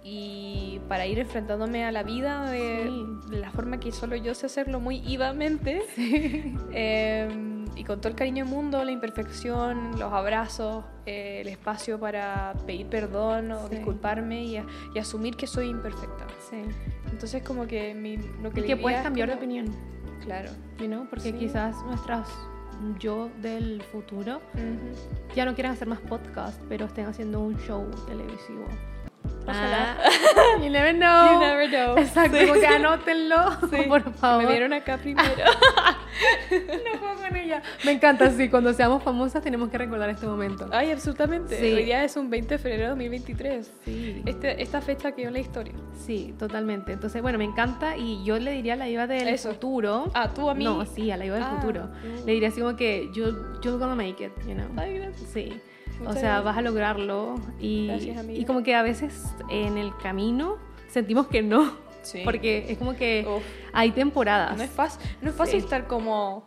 [0.02, 2.84] y para ir enfrentándome a la vida de,
[3.28, 3.36] Sí.
[3.36, 5.82] la forma que solo yo sé hacerlo muy ivamente.
[6.72, 7.28] Eh,
[7.76, 12.52] y con todo el cariño del mundo, la imperfección, los abrazos, eh, el espacio para
[12.66, 13.76] pedir perdón o Sí.
[13.76, 16.26] disculparme y, a- y asumir que soy imperfecta.
[16.50, 16.56] Sí.
[17.10, 19.66] Entonces como que mi, lo que Y que puedes es cambiar de opinión,
[20.24, 20.50] Claro.
[20.78, 21.06] you know?
[21.08, 21.38] porque Sí.
[21.38, 22.28] quizás nuestras
[22.98, 25.34] yo del futuro Ujú.
[25.34, 28.64] ya no quieran hacer más podcast, pero estén haciendo un show televisivo.
[29.46, 29.96] Ojalá.
[29.98, 31.32] Ah, you never know.
[31.34, 31.98] You never know.
[31.98, 32.46] Exacto, Sí.
[32.46, 33.36] como que anótenlo,
[33.70, 33.82] Sí.
[33.88, 34.44] por favor.
[34.44, 35.28] Me vieron acá primero.
[35.30, 37.62] No puedo con ella.
[37.84, 40.68] Me encanta, sí, cuando seamos famosas tenemos que recordar este momento.
[40.72, 41.58] Ay, absolutamente.
[41.58, 41.72] Sí.
[41.74, 43.72] Hoy día es un 20 de febrero de 2023.
[43.84, 44.22] Sí.
[44.26, 45.72] Este, esta fecha quedó en la historia.
[46.06, 46.92] Sí, totalmente.
[46.92, 49.50] Entonces, bueno, me encanta y yo le diría a la Iva del Eso.
[49.52, 50.10] futuro.
[50.14, 50.64] Ah, tú a mí.
[50.64, 51.84] No, sí, a la Iva del Ah, futuro.
[51.84, 52.26] mm.
[52.26, 54.66] Le diría así como que you're, you're gonna make it, you know.
[54.76, 55.30] Ay, gracias.
[55.30, 55.60] Sí.
[56.06, 56.44] O sea, gracias.
[56.44, 60.56] vas a lograrlo y, Gracias, y como que a veces en el camino
[60.88, 61.72] sentimos que no,
[62.02, 62.22] Sí.
[62.24, 63.42] porque es como que Uf,
[63.72, 64.56] hay temporadas.
[64.56, 65.64] no es fácil, no es fácil Sí.
[65.64, 66.44] estar como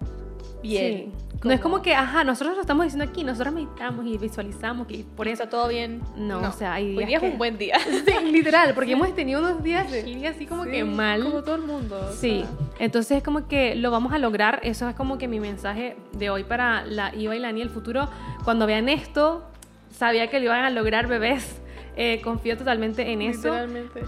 [0.63, 1.11] bien.
[1.13, 1.22] Sí.
[1.43, 5.03] No es como que, ajá, nosotros lo estamos diciendo aquí, nosotros meditamos y visualizamos que
[5.15, 5.43] por eso...
[5.43, 6.01] está todo bien.
[6.15, 7.77] No, o sea, hay Hoy días día es que- un buen día.
[8.05, 10.25] Sí, literal, porque hemos tenido unos días Sí.
[10.25, 11.23] así como Sí, que mal.
[11.23, 12.07] Como todo el mundo.
[12.09, 12.49] o Sí, sea.
[12.79, 14.59] entonces es como que lo vamos a lograr.
[14.63, 17.69] Eso es como que mi mensaje de hoy para la Iva y la Ani el
[17.69, 18.09] futuro.
[18.43, 19.43] Cuando vean esto,
[19.91, 21.59] sabía que lo iban a lograr, bebés.
[21.95, 23.53] Eh, confío totalmente en eso.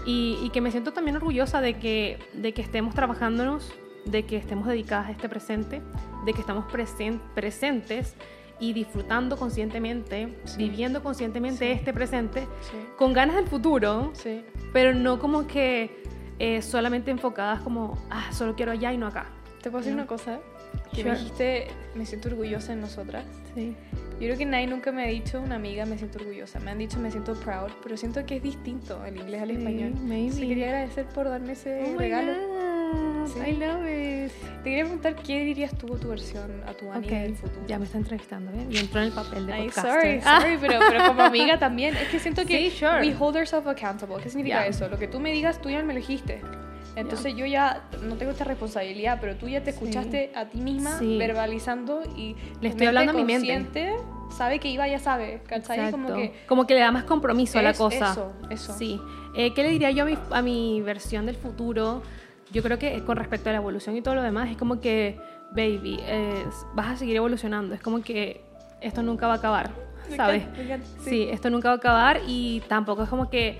[0.06, 3.72] Y, y que me siento también orgullosa de que, de que estemos trabajándonos,
[4.06, 5.82] de que estemos dedicadas a este presente,
[6.24, 8.14] de que estamos presen- presentes
[8.58, 10.58] y disfrutando conscientemente, Sí.
[10.58, 11.72] viviendo conscientemente Sí.
[11.72, 12.76] este presente, Sí.
[12.96, 14.12] con ganas del futuro,
[14.72, 16.04] pero no como que
[16.38, 19.26] eh, solamente enfocadas como, ah, solo quiero allá y no acá.
[19.62, 20.38] ¿Te puedo decir una cosa?
[20.94, 23.24] Que me dijiste, me siento orgullosa en nosotras.
[23.54, 23.74] Sí.
[24.12, 26.58] Yo creo que nadie nunca me ha dicho, una amiga, me siento orgullosa.
[26.60, 29.56] Me han dicho, me siento proud, pero siento que es distinto el inglés al Sí,
[29.56, 29.92] español.
[30.32, 32.32] Sí, quería agradecer por darme ese Oh my regalo.
[33.26, 33.40] Sí.
[33.40, 34.32] I love it.
[34.62, 37.66] Te quería preguntar, ¿qué dirías tú tu versión, a tu Ani Ok, del futuro?
[37.66, 38.66] ya me está entrevistando, ¿eh?
[38.70, 39.92] Y entró en el papel de Ay, podcaster.
[39.92, 41.94] sorry, sorry, pero, pero como amiga también.
[41.96, 43.00] Es que siento que Sí, sure.
[43.00, 44.16] we hold ourselves accountable.
[44.22, 44.68] ¿Qué significa Yeah.
[44.68, 44.88] eso?
[44.88, 46.40] Lo que tú me digas, tú ya me lo dijiste.
[46.96, 49.78] Entonces yo ya no tengo esta responsabilidad, pero tú ya te Sí.
[49.78, 51.18] escuchaste a ti misma Sí.
[51.18, 53.92] verbalizando y Le estoy hablando a mi mente.
[54.30, 55.90] sabe que iba ya sabe, ¿cachai?
[55.90, 58.10] Como que Como que le da más compromiso a la Es- cosa.
[58.12, 58.72] eso, eso.
[58.72, 59.00] Sí.
[59.36, 62.02] Eh, ¿Qué le diría yo a mi, a mi versión del futuro?
[62.50, 65.18] Yo creo que con respecto a la evolución y todo lo demás, es como que,
[65.52, 66.44] baby, eh,
[66.74, 67.74] vas a seguir evolucionando.
[67.74, 68.40] Es como que
[68.80, 69.70] esto nunca va a acabar,
[70.10, 70.42] Me ¿sabes?
[70.42, 71.28] encanta, me encanta, Sí.
[71.30, 73.58] esto nunca va a acabar y tampoco es como que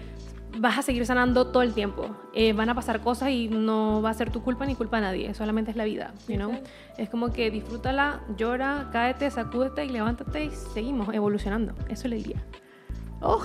[0.59, 2.17] vas a seguir sanando todo el tiempo.
[2.35, 5.03] Eh, van a pasar cosas y no va a ser tu culpa ni culpa de
[5.03, 6.53] nadie, solamente es la vida, you know?
[6.97, 11.75] Es como que disfrútala, llora, cáete, sacúdete y levántate y seguimos evolucionando.
[11.89, 12.43] Eso le diría.
[13.21, 13.43] ¡Oh!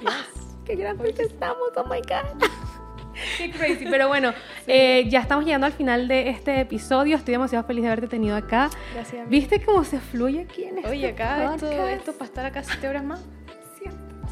[0.00, 0.56] Yes.
[0.64, 1.68] ¡Qué grandes estamos!
[1.76, 2.48] ¡Oh my God!
[3.36, 3.86] ¡Qué crazy!
[3.90, 4.32] Pero bueno,
[4.66, 7.16] eh, ya estamos llegando al final de este episodio.
[7.16, 8.70] Estoy demasiado feliz de haberte tenido acá.
[8.94, 9.12] Gracias.
[9.12, 9.28] amiga.
[9.28, 11.88] ¿Viste cómo se fluye aquí en este Oye, acá esto, podcast?
[11.90, 13.24] esto para estar acá siete horas más.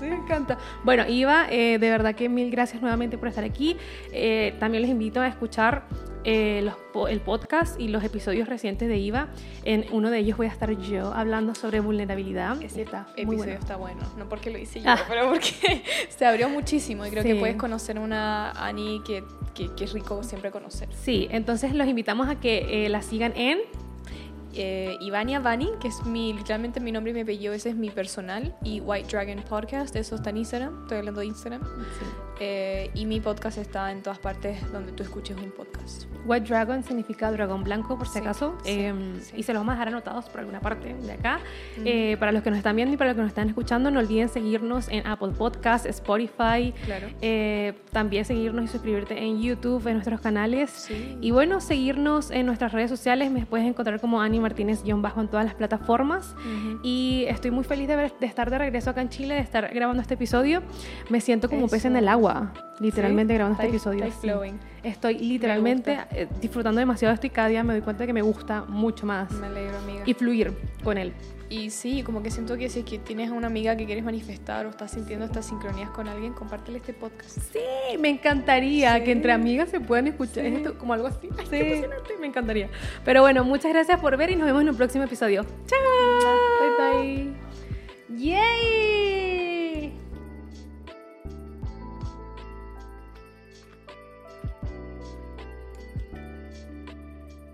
[0.01, 0.59] Sí, me encanta.
[0.83, 3.77] Bueno, Iva, eh, de verdad que mil gracias nuevamente por estar aquí.
[4.13, 5.85] Eh, también les invito a escuchar
[6.25, 6.75] eh, los
[7.09, 9.29] el podcast y los episodios recientes de Iva.
[9.65, 12.61] En uno de ellos voy a estar yo hablando sobre vulnerabilidad.
[12.63, 13.53] Ese está muy episodio bueno.
[13.61, 14.01] está bueno.
[14.19, 14.99] No porque lo hice yo, Ah.
[15.09, 17.29] pero porque se abrió muchísimo y creo Sí.
[17.31, 19.23] que puedes conocer una Ani que,
[19.55, 20.89] que, que es rico siempre conocer.
[20.95, 23.59] Sí, entonces los invitamos a que eh, la sigan en
[24.55, 27.91] Eh, Ivania Vani, que es mi, literalmente mi nombre y mi apellido, ese es mi
[27.91, 28.55] personal.
[28.65, 30.83] Y White Dragon Podcast, eso está en Instagram.
[30.83, 31.63] Estoy hablando de Instagram.
[32.41, 36.05] Eh, y mi podcast está en todas partes donde tú escuches un podcast.
[36.27, 38.57] White Dragon significa dragón blanco, por si Sí, acaso.
[38.65, 39.33] sí, Eh, sí.
[39.37, 41.39] Y se los vamos a dejar anotados por alguna parte de acá.
[41.79, 41.83] Mm.
[41.85, 44.01] Eh, para los que nos están viendo y para los que nos están escuchando, no
[44.01, 46.73] olviden seguirnos en Apple Podcasts, Spotify.
[46.85, 47.09] Claro.
[47.21, 50.71] Eh, también seguirnos y suscribirte en YouTube, en nuestros canales.
[50.71, 51.19] Sí.
[51.21, 53.31] Y bueno, seguirnos en nuestras redes sociales.
[53.31, 56.35] Me puedes encontrar como Ani Martínez-bajo en todas las plataformas.
[56.39, 56.81] Ujú.
[56.83, 59.69] Y estoy muy feliz de, ver- de estar de regreso acá en Chile, de estar
[59.75, 60.63] grabando este episodio.
[61.11, 61.99] Me siento como un pez en Eso.
[62.01, 62.30] el agua,
[62.81, 64.05] literalmente Sí, grabando este episodio.
[64.05, 64.55] estáis sí.
[64.83, 68.13] Estoy literalmente eh, disfrutando demasiado de esto y cada día me doy cuenta de que
[68.13, 69.31] me gusta mucho más.
[69.33, 70.03] Me alegro, amiga.
[70.07, 71.13] Y fluir con él.
[71.51, 74.05] Y sí, como que siento que si es que tienes a una amiga que quieres
[74.05, 77.39] manifestar o estás sintiendo estas sincronías con alguien, compártele este podcast.
[77.53, 79.03] Sí, me encantaría Sí.
[79.05, 80.55] que entre amigas se puedan escuchar Sí.
[80.55, 81.29] esto como algo así.
[81.37, 81.51] Ay, Sí.
[81.51, 82.69] qué emocionante, me encantaría.
[83.05, 85.45] Pero bueno, muchas gracias por ver y nos vemos en un próximo episodio.
[85.67, 85.79] ¡Chao!
[86.61, 87.33] Bye
[88.09, 88.17] bye.
[88.17, 89.50] ¡Yay!